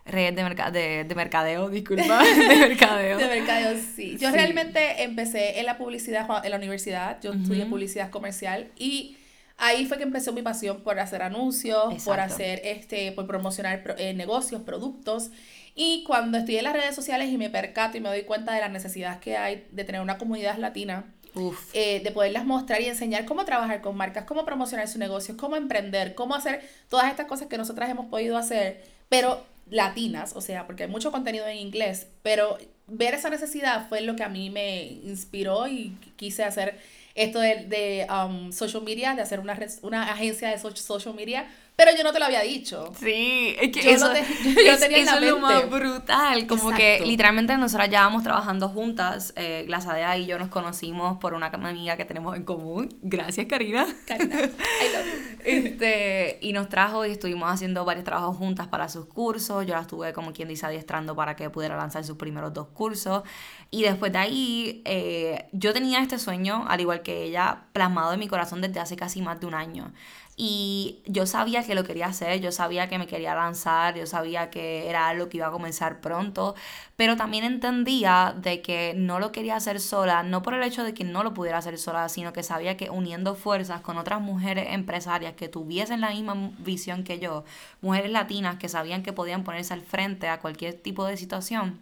red 0.06 0.34
de, 0.34 0.44
merca- 0.46 0.72
de, 0.72 1.04
de 1.04 1.14
mercadeo, 1.16 1.68
disculpa, 1.70 2.24
de 2.24 2.56
mercadeo. 2.56 3.18
De 3.18 3.28
mercadeo, 3.28 3.78
sí. 3.94 4.16
Yo 4.18 4.30
Sí. 4.30 4.36
realmente 4.38 5.04
empecé 5.04 5.60
en 5.60 5.66
la 5.66 5.78
publicidad, 5.78 6.46
en 6.46 6.52
la 6.52 6.56
universidad. 6.58 7.20
Yo 7.22 7.34
estudié 7.34 7.66
publicidad 7.66 8.10
comercial 8.10 8.70
y 8.78 9.18
ahí 9.58 9.86
fue 9.86 9.98
que 9.98 10.04
empezó 10.04 10.34
mi 10.34 10.42
pasión 10.42 10.82
por 10.82 11.00
hacer 11.00 11.22
anuncios, 11.24 12.04
por 12.04 12.20
hacer 12.20 12.62
este, 12.64 13.12
por 13.12 13.28
promocionar 13.28 13.84
pro- 13.84 13.96
eh, 13.98 14.14
negocios, 14.14 14.62
productos. 14.62 15.32
Y 15.76 16.04
cuando 16.06 16.38
estudié 16.38 16.60
en 16.60 16.64
las 16.66 16.74
redes 16.74 16.96
sociales 16.96 17.30
y 17.30 17.38
me 17.38 17.50
percato 17.50 17.98
y 17.98 18.02
me 18.02 18.10
doy 18.10 18.24
cuenta 18.24 18.54
de 18.54 18.62
las 18.62 18.72
necesidades 18.72 19.20
que 19.20 19.38
hay 19.38 19.68
de 19.72 19.84
tener 19.84 20.02
una 20.02 20.18
comunidad 20.18 20.58
latina, 20.58 21.06
Uf, 21.36 21.70
eh, 21.74 22.00
de 22.04 22.12
poderlas 22.12 22.46
mostrar 22.46 22.82
y 22.82 22.86
enseñar 22.86 23.26
cómo 23.26 23.46
trabajar 23.46 23.82
con 23.82 23.96
marcas, 23.96 24.26
cómo 24.26 24.44
promocionar 24.44 24.88
sus 24.88 24.98
negocios, 24.98 25.38
cómo 25.38 25.56
emprender, 25.56 26.16
cómo 26.16 26.34
hacer 26.34 26.68
todas 26.90 27.10
estas 27.12 27.28
cosas 27.28 27.48
que 27.48 27.58
nosotras 27.60 27.90
hemos 27.92 28.08
podido 28.08 28.38
hacer, 28.38 28.84
pero 29.08 29.46
latinas, 29.70 30.36
o 30.36 30.42
sea, 30.42 30.66
porque 30.66 30.84
hay 30.84 30.90
mucho 30.90 31.12
contenido 31.12 31.46
en 31.48 31.58
inglés, 31.58 32.08
pero 32.24 32.58
ver 32.88 33.14
esa 33.14 33.30
necesidad 33.30 33.88
fue 33.88 34.02
lo 34.02 34.16
que 34.16 34.24
a 34.24 34.30
mí 34.30 34.50
me 34.50 34.82
inspiró 34.84 35.68
y 35.68 35.96
quise 36.16 36.44
hacer 36.44 36.80
esto 37.18 37.40
de, 37.40 37.66
de 37.66 38.08
um, 38.12 38.52
social 38.52 38.84
media, 38.84 39.16
de 39.16 39.22
hacer 39.22 39.40
una, 39.40 39.58
una 39.82 40.04
agencia 40.12 40.50
de 40.50 40.58
so- 40.60 40.76
social 40.76 41.16
media, 41.16 41.48
pero 41.78 41.92
yo 41.96 42.04
no 42.04 42.12
te 42.12 42.18
lo 42.20 42.26
había 42.26 42.42
dicho. 42.42 42.92
Sí, 43.00 43.56
es 43.62 43.72
que 43.72 43.84
Yo 43.84 43.92
eso, 43.92 44.08
lo 44.08 44.14
te- 44.14 44.26
yo 44.66 44.72
es- 44.74 44.80
tenía 44.80 44.98
en 44.98 45.06
la 45.06 45.12
eso 45.14 45.24
es 45.24 45.30
lo 45.32 45.40
más 45.40 45.70
brutal. 45.70 46.48
Como 46.48 46.72
que 46.72 47.02
literalmente 47.06 47.56
nosotras 47.56 47.90
ya 47.92 48.02
vamos 48.02 48.24
trabajando 48.24 48.68
juntas. 48.68 49.32
Eh, 49.36 49.64
Glasadea 49.68 50.18
y 50.18 50.26
yo 50.26 50.40
nos 50.40 50.50
conocimos 50.50 51.20
por 51.20 51.36
una 51.36 51.46
amiga 51.48 51.96
que 51.96 52.04
tenemos 52.04 52.36
en 52.36 52.44
común. 52.46 52.90
Gracias, 53.04 53.46
Karina. 53.48 53.86
Karina, 54.08 54.36
I 54.36 54.40
love 54.42 55.06
you. 55.06 55.28
Este, 55.48 56.40
y 56.42 56.52
nos 56.52 56.68
trajo 56.68 57.06
y 57.06 57.12
estuvimos 57.12 57.50
haciendo 57.50 57.86
varios 57.86 58.04
trabajos 58.04 58.36
juntas 58.36 58.68
para 58.68 58.90
sus 58.90 59.06
cursos. 59.06 59.66
Yo 59.66 59.76
la 59.76 59.82
estuve, 59.82 60.12
como 60.12 60.34
quien 60.34 60.50
dice, 60.50 60.66
adiestrando 60.66 61.16
para 61.16 61.36
que 61.38 61.50
pudiera 61.50 61.78
lanzar 61.78 62.04
sus 62.04 62.18
primeros 62.18 62.54
dos 62.54 62.68
cursos. 62.70 63.24
Y 63.72 63.84
después 63.84 64.12
de 64.12 64.18
ahí, 64.18 64.82
eh, 64.86 65.48
yo 65.54 65.72
tenía 65.74 66.00
este 66.02 66.20
sueño, 66.20 66.66
al 66.68 66.82
igual 66.82 67.02
que 67.02 67.24
ella, 67.24 67.62
plasmado 67.72 68.12
en 68.14 68.20
mi 68.20 68.28
corazón 68.28 68.60
desde 68.62 68.80
hace 68.82 68.96
casi 68.98 69.22
más 69.22 69.40
de 69.40 69.46
un 69.46 69.54
año. 69.54 69.94
Y 70.40 71.02
yo 71.08 71.26
sabía 71.26 71.64
que 71.64 71.74
lo 71.74 71.84
quería 71.84 72.06
hacer, 72.06 72.40
yo 72.40 72.52
sabía 72.52 72.88
que 72.88 73.00
me 73.00 73.08
quería 73.08 73.34
lanzar, 73.34 73.96
yo 73.96 74.06
sabía 74.06 74.52
que 74.52 74.88
era 74.88 75.08
algo 75.08 75.30
que 75.30 75.38
iba 75.38 75.48
a 75.48 75.52
comenzar 75.52 76.00
pronto, 76.00 76.54
pero 76.96 77.16
también 77.18 77.44
entendía 77.44 78.36
de 78.38 78.62
que 78.62 78.94
no 78.96 79.18
lo 79.20 79.32
quería 79.32 79.56
hacer 79.56 79.80
sola, 79.80 80.22
no 80.22 80.44
por 80.44 80.54
el 80.54 80.62
hecho 80.62 80.84
de 80.84 80.94
que 80.94 81.04
no 81.04 81.24
lo 81.24 81.34
pudiera 81.34 81.58
hacer 81.58 81.80
sola, 81.80 82.08
sino 82.08 82.34
que 82.34 82.44
sabía 82.44 82.78
que 82.78 82.92
uniendo 82.92 83.34
fuerzas 83.34 83.82
con 83.82 83.98
otras 83.98 84.22
mujeres 84.22 84.68
empresarias 84.70 85.34
que 85.34 85.50
tuviesen 85.50 86.02
la 86.02 86.12
misma 86.12 86.52
visión 86.60 87.04
que 87.04 87.18
yo, 87.18 87.44
mujeres 87.82 88.12
latinas 88.12 88.58
que 88.58 88.70
sabían 88.70 89.02
que 89.02 89.14
podían 89.14 89.44
ponerse 89.44 89.74
al 89.74 89.82
frente 89.82 90.28
a 90.28 90.40
cualquier 90.40 90.76
tipo 90.76 91.06
de 91.06 91.18
situación, 91.18 91.80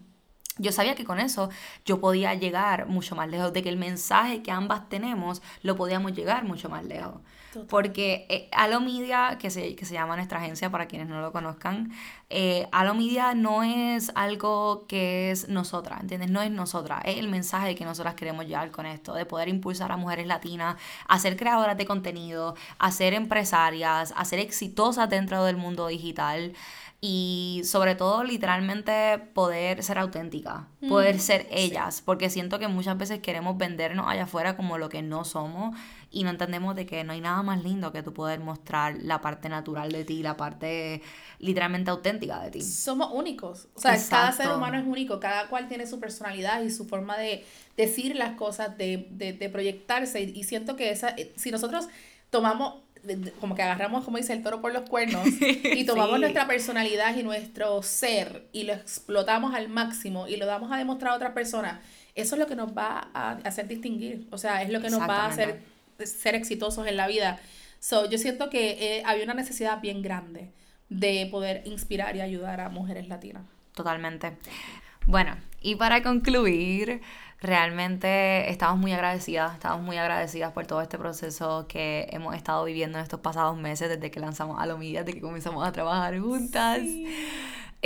yo 0.57 0.71
sabía 0.71 0.95
que 0.95 1.03
con 1.03 1.19
eso 1.19 1.49
yo 1.85 1.99
podía 1.99 2.33
llegar 2.35 2.87
mucho 2.87 3.15
más 3.17 3.27
lejos, 3.27 3.51
de 3.51 3.61
que 3.63 3.69
el 3.69 3.75
mensaje 3.75 4.41
que 4.41 4.51
ambas 4.51 4.87
tenemos 4.87 5.41
lo 5.61 5.75
podíamos 5.75 6.13
llegar 6.13 6.45
mucho 6.45 6.69
más 6.69 6.85
lejos. 6.85 7.19
Total. 7.55 7.67
Porque 7.69 8.25
eh, 8.27 8.49
Alo 8.51 8.81
Media, 8.81 9.37
que 9.39 9.49
se, 9.49 9.75
que 9.75 9.85
se 9.85 9.93
llama 9.93 10.17
nuestra 10.17 10.39
agencia 10.39 10.69
para 10.69 10.87
quienes 10.87 11.07
no 11.07 11.21
lo 11.21 11.31
conozcan, 11.31 11.89
eh, 12.29 12.67
Alo 12.73 12.93
Media 12.95 13.33
no 13.33 13.63
es 13.63 14.11
algo 14.15 14.85
que 14.87 15.31
es 15.31 15.47
nosotras, 15.47 16.01
¿entiendes? 16.01 16.29
No 16.29 16.41
es 16.41 16.51
nosotras, 16.51 17.01
es 17.05 17.17
el 17.17 17.29
mensaje 17.29 17.75
que 17.75 17.85
nosotras 17.85 18.15
queremos 18.15 18.45
llevar 18.45 18.71
con 18.71 18.85
esto, 18.85 19.13
de 19.13 19.25
poder 19.25 19.47
impulsar 19.47 19.91
a 19.93 19.97
mujeres 19.97 20.27
latinas 20.27 20.75
a 21.07 21.17
ser 21.17 21.37
creadoras 21.37 21.77
de 21.77 21.85
contenido, 21.85 22.55
a 22.77 22.91
ser 22.91 23.13
empresarias, 23.13 24.13
a 24.17 24.25
ser 24.25 24.39
exitosas 24.39 25.09
dentro 25.09 25.43
del 25.45 25.55
mundo 25.55 25.87
digital 25.87 26.53
y 27.01 27.61
sobre 27.65 27.95
todo 27.95 28.23
literalmente 28.23 29.19
poder 29.33 29.83
ser 29.83 29.99
auténtica, 29.99 30.67
poder 30.89 31.15
Mm, 31.15 31.19
ser 31.19 31.41
sí. 31.43 31.47
ellas, 31.51 32.01
porque 32.03 32.29
siento 32.29 32.57
que 32.59 32.67
muchas 32.67 32.97
veces 32.97 33.19
queremos 33.19 33.57
vendernos 33.57 34.07
allá 34.09 34.23
afuera 34.23 34.55
como 34.57 34.77
lo 34.77 34.89
que 34.89 35.01
no 35.01 35.23
somos 35.23 35.75
y 36.11 36.23
no 36.23 36.29
entendemos 36.29 36.75
de 36.75 36.85
que 36.85 37.03
no 37.03 37.13
hay 37.13 37.21
nada 37.21 37.41
más 37.43 37.63
lindo 37.63 37.91
que 37.91 38.03
tú 38.03 38.13
poder 38.13 38.39
mostrar 38.39 38.97
la 39.01 39.21
parte 39.21 39.49
natural 39.49 39.91
de 39.91 40.05
ti, 40.05 40.23
la 40.23 40.37
parte 40.37 41.01
literalmente 41.39 41.91
auténtica 41.91 42.39
de 42.41 42.51
ti. 42.51 42.61
somos 42.61 43.09
únicos. 43.13 43.67
O 43.75 43.79
sea, 43.81 43.97
cada 44.09 44.31
ser 44.31 44.51
humano 44.51 44.77
es 44.77 44.85
único, 44.85 45.19
cada 45.19 45.47
cual 45.49 45.67
tiene 45.67 45.87
su 45.87 45.99
personalidad 45.99 46.61
y 46.61 46.69
su 46.71 46.85
forma 46.85 47.17
de 47.17 47.43
decir 47.77 48.15
las 48.15 48.35
cosas, 48.37 48.77
de, 48.77 49.07
de, 49.11 49.33
de 49.33 49.49
proyectarse. 49.49 50.21
Y, 50.21 50.43
siento 50.43 50.75
que 50.75 50.91
esa, 50.91 51.09
eh, 51.09 51.33
si 51.35 51.51
nosotros 51.51 51.87
tomamos, 52.29 52.75
como 53.39 53.53
que 53.55 53.61
agarramos, 53.61 54.03
como 54.05 54.17
dice 54.17 54.33
el 54.33 54.41
toro 54.41 54.61
por 54.61 54.73
los 54.73 54.89
cuernos, 54.89 55.27
y 55.63 55.85
tomamos 55.85 56.15
Sí. 56.15 56.21
nuestra 56.21 56.47
personalidad 56.47 57.15
y 57.15 57.23
nuestro 57.23 57.81
ser 57.83 58.47
y 58.53 58.63
lo 58.63 58.73
explotamos 58.73 59.53
al 59.53 59.67
máximo 59.69 60.27
y 60.27 60.37
lo 60.37 60.45
damos 60.45 60.71
a 60.71 60.77
demostrar 60.77 61.13
a 61.13 61.15
otras 61.15 61.33
personas, 61.33 61.79
eso 62.15 62.35
es 62.35 62.39
lo 62.39 62.47
que 62.47 62.55
nos 62.55 62.75
va 62.75 63.09
a 63.13 63.31
hacer 63.43 63.67
distinguir. 63.67 64.25
O 64.31 64.37
sea, 64.37 64.63
es 64.63 64.69
lo 64.69 64.81
que 64.81 64.89
nos 64.89 65.01
va 65.01 65.25
a 65.25 65.27
hacer. 65.27 65.74
Ser 65.99 66.35
exitosos 66.35 66.87
en 66.87 66.97
la 66.97 67.07
vida. 67.07 67.39
So, 67.79 68.09
yo 68.09 68.17
siento 68.17 68.49
que 68.49 68.97
eh, 68.97 69.03
había 69.05 69.23
una 69.23 69.33
necesidad 69.33 69.81
bien 69.81 70.01
grande 70.01 70.51
de 70.89 71.27
poder 71.31 71.63
inspirar 71.65 72.15
y 72.15 72.21
ayudar 72.21 72.61
a 72.61 72.69
mujeres 72.69 73.07
latinas. 73.07 73.43
Totalmente. 73.73 74.37
Bueno, 75.07 75.35
y 75.61 75.75
para 75.75 76.01
concluir, 76.01 77.01
realmente 77.41 78.49
estamos 78.49 78.79
muy 78.79 78.91
agradecidas, 78.91 79.53
estamos 79.53 79.81
muy 79.81 79.97
agradecidas 79.97 80.51
por 80.51 80.65
todo 80.65 80.81
este 80.81 80.97
proceso 80.97 81.67
que 81.67 82.07
hemos 82.11 82.35
estado 82.35 82.63
viviendo 82.65 82.97
en 82.97 83.03
estos 83.03 83.19
pasados 83.19 83.57
meses 83.57 83.89
desde 83.89 84.09
que 84.09 84.19
lanzamos 84.19 84.59
a 84.59 84.65
desde 84.65 85.13
que 85.13 85.21
comenzamos 85.21 85.67
a 85.67 85.71
trabajar 85.71 86.19
juntas. 86.19 86.81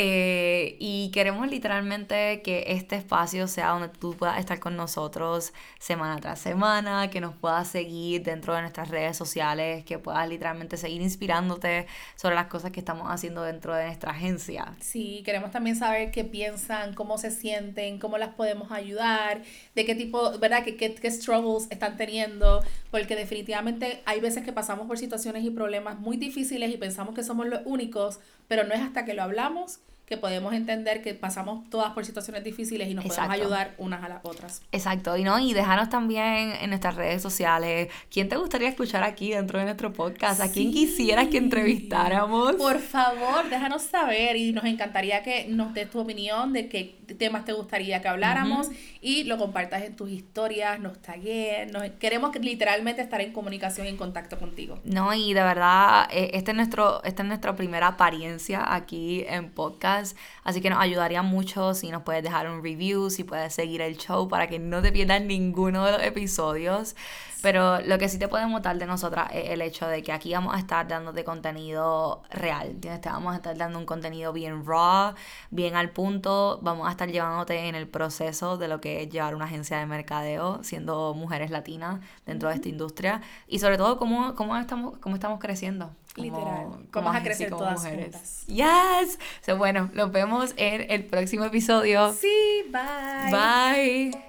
Eh, 0.02 0.78
y 0.80 1.12
queremos 1.12 1.50
literalmente 1.50 2.42
que 2.42 2.64
este 2.68 2.96
espacio 2.96 3.50
sea 3.50 3.72
donde 3.72 3.90
tú 3.90 4.16
puedas 4.16 4.40
estar 4.40 4.58
con 4.58 4.78
nosotros 4.78 5.52
semana 5.78 6.16
tras 6.22 6.40
semana, 6.40 7.10
que 7.10 7.20
nos 7.20 7.36
puedas 7.36 7.68
seguir 7.68 8.24
dentro 8.24 8.56
de 8.56 8.62
nuestras 8.62 8.88
redes 8.88 9.18
sociales, 9.18 9.84
que 9.84 10.00
puedas 10.00 10.30
literalmente 10.30 10.78
seguir 10.78 11.02
inspirándote 11.02 11.86
sobre 12.16 12.36
las 12.36 12.48
cosas 12.48 12.72
que 12.72 12.80
estamos 12.80 13.08
haciendo 13.10 13.44
dentro 13.44 13.76
de 13.76 13.88
nuestra 13.88 14.12
agencia. 14.12 14.74
Sí, 14.80 15.22
queremos 15.26 15.52
también 15.52 15.76
saber 15.76 16.12
qué 16.12 16.24
piensan, 16.24 16.94
cómo 16.94 17.18
se 17.18 17.30
sienten, 17.30 18.00
cómo 18.00 18.18
las 18.18 18.36
podemos 18.36 18.72
ayudar, 18.72 19.42
de 19.76 19.84
qué 19.86 19.96
tipo, 19.96 20.40
¿verdad? 20.40 20.64
¿Qué, 20.64 20.78
qué, 20.78 20.96
qué 20.96 21.12
struggles 21.12 21.68
están 21.72 21.98
teniendo, 21.98 22.64
porque 22.90 23.18
definitivamente 23.18 24.02
hay 24.06 24.22
veces 24.22 24.46
que 24.46 24.54
pasamos 24.54 24.88
por 24.88 24.98
situaciones 24.98 25.44
y 25.44 25.50
problemas 25.50 26.00
muy 26.00 26.16
difíciles 26.16 26.74
y 26.74 26.78
pensamos 26.78 27.14
que 27.14 27.24
somos 27.26 27.48
los 27.48 27.60
únicos, 27.66 28.22
pero 28.48 28.64
no 28.64 28.74
es 28.74 28.80
hasta 28.80 29.04
que 29.04 29.14
lo 29.14 29.24
hablamos 29.24 29.82
que 30.10 30.18
podemos 30.18 30.54
entender 30.54 31.04
que 31.04 31.14
pasamos 31.14 31.70
todas 31.70 31.94
por 31.94 32.04
situaciones 32.04 32.44
difíciles 32.44 32.90
y 32.90 32.96
nos 32.96 33.06
podemos 33.06 33.30
ayudar 33.30 33.76
unas 33.78 34.04
a 34.04 34.10
las 34.10 34.26
otras. 34.26 34.64
Exacto, 34.72 35.16
y 35.16 35.24
no, 35.24 35.38
y 35.38 35.54
déjanos 35.54 35.90
también 35.90 36.54
en 36.60 36.72
nuestras 36.72 36.96
redes 36.96 37.22
sociales, 37.22 37.90
¿quién 38.12 38.28
te 38.28 38.36
gustaría 38.36 38.70
escuchar 38.70 39.04
aquí 39.04 39.30
dentro 39.30 39.60
de 39.60 39.66
nuestro 39.66 39.94
podcast? 39.94 40.42
¿A 40.42 40.52
quién 40.52 40.72
quisieras 40.72 41.28
que 41.28 41.38
entrevistáramos? 41.38 42.54
Por 42.54 42.80
favor, 42.80 43.48
déjanos 43.52 43.84
saber 43.84 44.36
y 44.36 44.52
nos 44.52 44.66
encantaría 44.66 45.22
que 45.22 45.46
nos 45.48 45.76
des 45.76 45.88
tu 45.92 46.00
opinión 46.00 46.54
de 46.54 46.70
qué 46.70 46.98
temas 47.20 47.46
te 47.46 47.54
gustaría 47.54 48.02
que 48.02 48.08
habláramos 48.08 48.70
y 49.02 49.26
lo 49.26 49.38
compartas 49.38 49.84
en 49.84 49.96
tus 49.96 50.10
historias, 50.10 50.80
nos 50.80 51.00
taguen, 51.04 51.72
nos, 51.72 51.84
queremos 52.00 52.36
literalmente 52.36 53.04
estar 53.04 53.22
en 53.22 53.32
comunicación 53.32 53.86
y 53.86 53.92
en 53.92 53.98
contacto 53.98 54.40
contigo. 54.40 54.80
No, 54.86 55.14
y 55.14 55.34
de 55.34 55.44
verdad, 55.44 56.08
este 56.12 56.50
es 56.52 56.58
nuestro, 56.58 57.04
esta 57.04 57.22
es 57.22 57.28
nuestra 57.28 57.56
primera 57.56 57.90
apariencia 57.90 58.74
aquí 58.74 59.24
en 59.28 59.52
podcast 59.52 59.99
Así 60.44 60.62
que 60.62 60.70
nos 60.70 60.80
ayudaría 60.80 61.22
mucho 61.22 61.74
si 61.74 61.92
nos 61.92 62.04
puedes 62.04 62.24
dejar 62.24 62.50
un 62.50 62.64
review, 62.64 63.10
si 63.10 63.24
puedes 63.24 63.54
seguir 63.54 63.82
el 63.82 63.98
show 63.98 64.28
para 64.28 64.48
que 64.48 64.60
no 64.60 64.82
te 64.82 64.92
pierdas 64.92 65.22
ninguno 65.22 65.86
de 65.86 65.92
los 65.94 66.02
episodios. 66.04 66.96
Pero 67.42 67.80
lo 67.82 67.98
que 67.98 68.10
sí 68.10 68.20
te 68.20 68.28
podemos 68.28 68.62
dar 68.62 68.78
de 68.78 68.86
nosotras 68.86 69.30
es 69.34 69.50
el 69.50 69.62
hecho 69.62 69.88
de 69.88 70.04
que 70.04 70.12
aquí 70.12 70.34
vamos 70.34 70.56
a 70.56 70.60
estar 70.60 70.88
dándote 70.88 71.24
contenido 71.24 72.24
real. 72.30 72.68
¿entiendes? 72.68 73.02
Te 73.02 73.10
vamos 73.10 73.34
a 73.34 73.38
estar 73.38 73.58
dando 73.58 73.80
un 73.80 73.86
contenido 73.86 74.34
bien 74.34 74.66
raw, 74.66 75.14
bien 75.50 75.76
al 75.76 75.92
punto. 75.92 76.60
Vamos 76.62 76.88
a 76.88 76.92
estar 76.92 77.10
llevándote 77.10 77.68
en 77.68 77.76
el 77.76 77.88
proceso 77.88 78.58
de 78.58 78.68
lo 78.68 78.82
que 78.82 79.04
es 79.04 79.10
llevar 79.10 79.36
una 79.36 79.46
agencia 79.46 79.78
de 79.78 79.86
mercadeo, 79.86 80.64
siendo 80.64 81.14
mujeres 81.14 81.50
latinas 81.50 82.00
dentro 82.26 82.50
de 82.50 82.56
esta 82.56 82.70
industria. 82.70 83.22
Y 83.48 83.60
sobre 83.60 83.78
todo, 83.78 83.98
cómo, 83.98 84.36
cómo, 84.36 84.58
estamos, 84.58 84.98
cómo 84.98 85.16
estamos 85.16 85.40
creciendo. 85.40 85.92
Literal. 86.16 86.88
Vamos 86.92 87.16
a 87.16 87.24
crecer 87.24 87.50
todas 87.50 87.84
mujeres. 87.84 88.16
juntas. 88.16 88.46
Yes. 88.48 89.20
So, 89.46 89.58
bueno, 89.58 89.90
nos 89.94 90.12
vemos 90.12 90.54
en 90.58 90.90
el 90.92 91.06
próximo 91.06 91.46
episodio. 91.46 92.14
Sí, 92.14 92.66
bye. 92.72 93.32
Bye. 93.32 94.29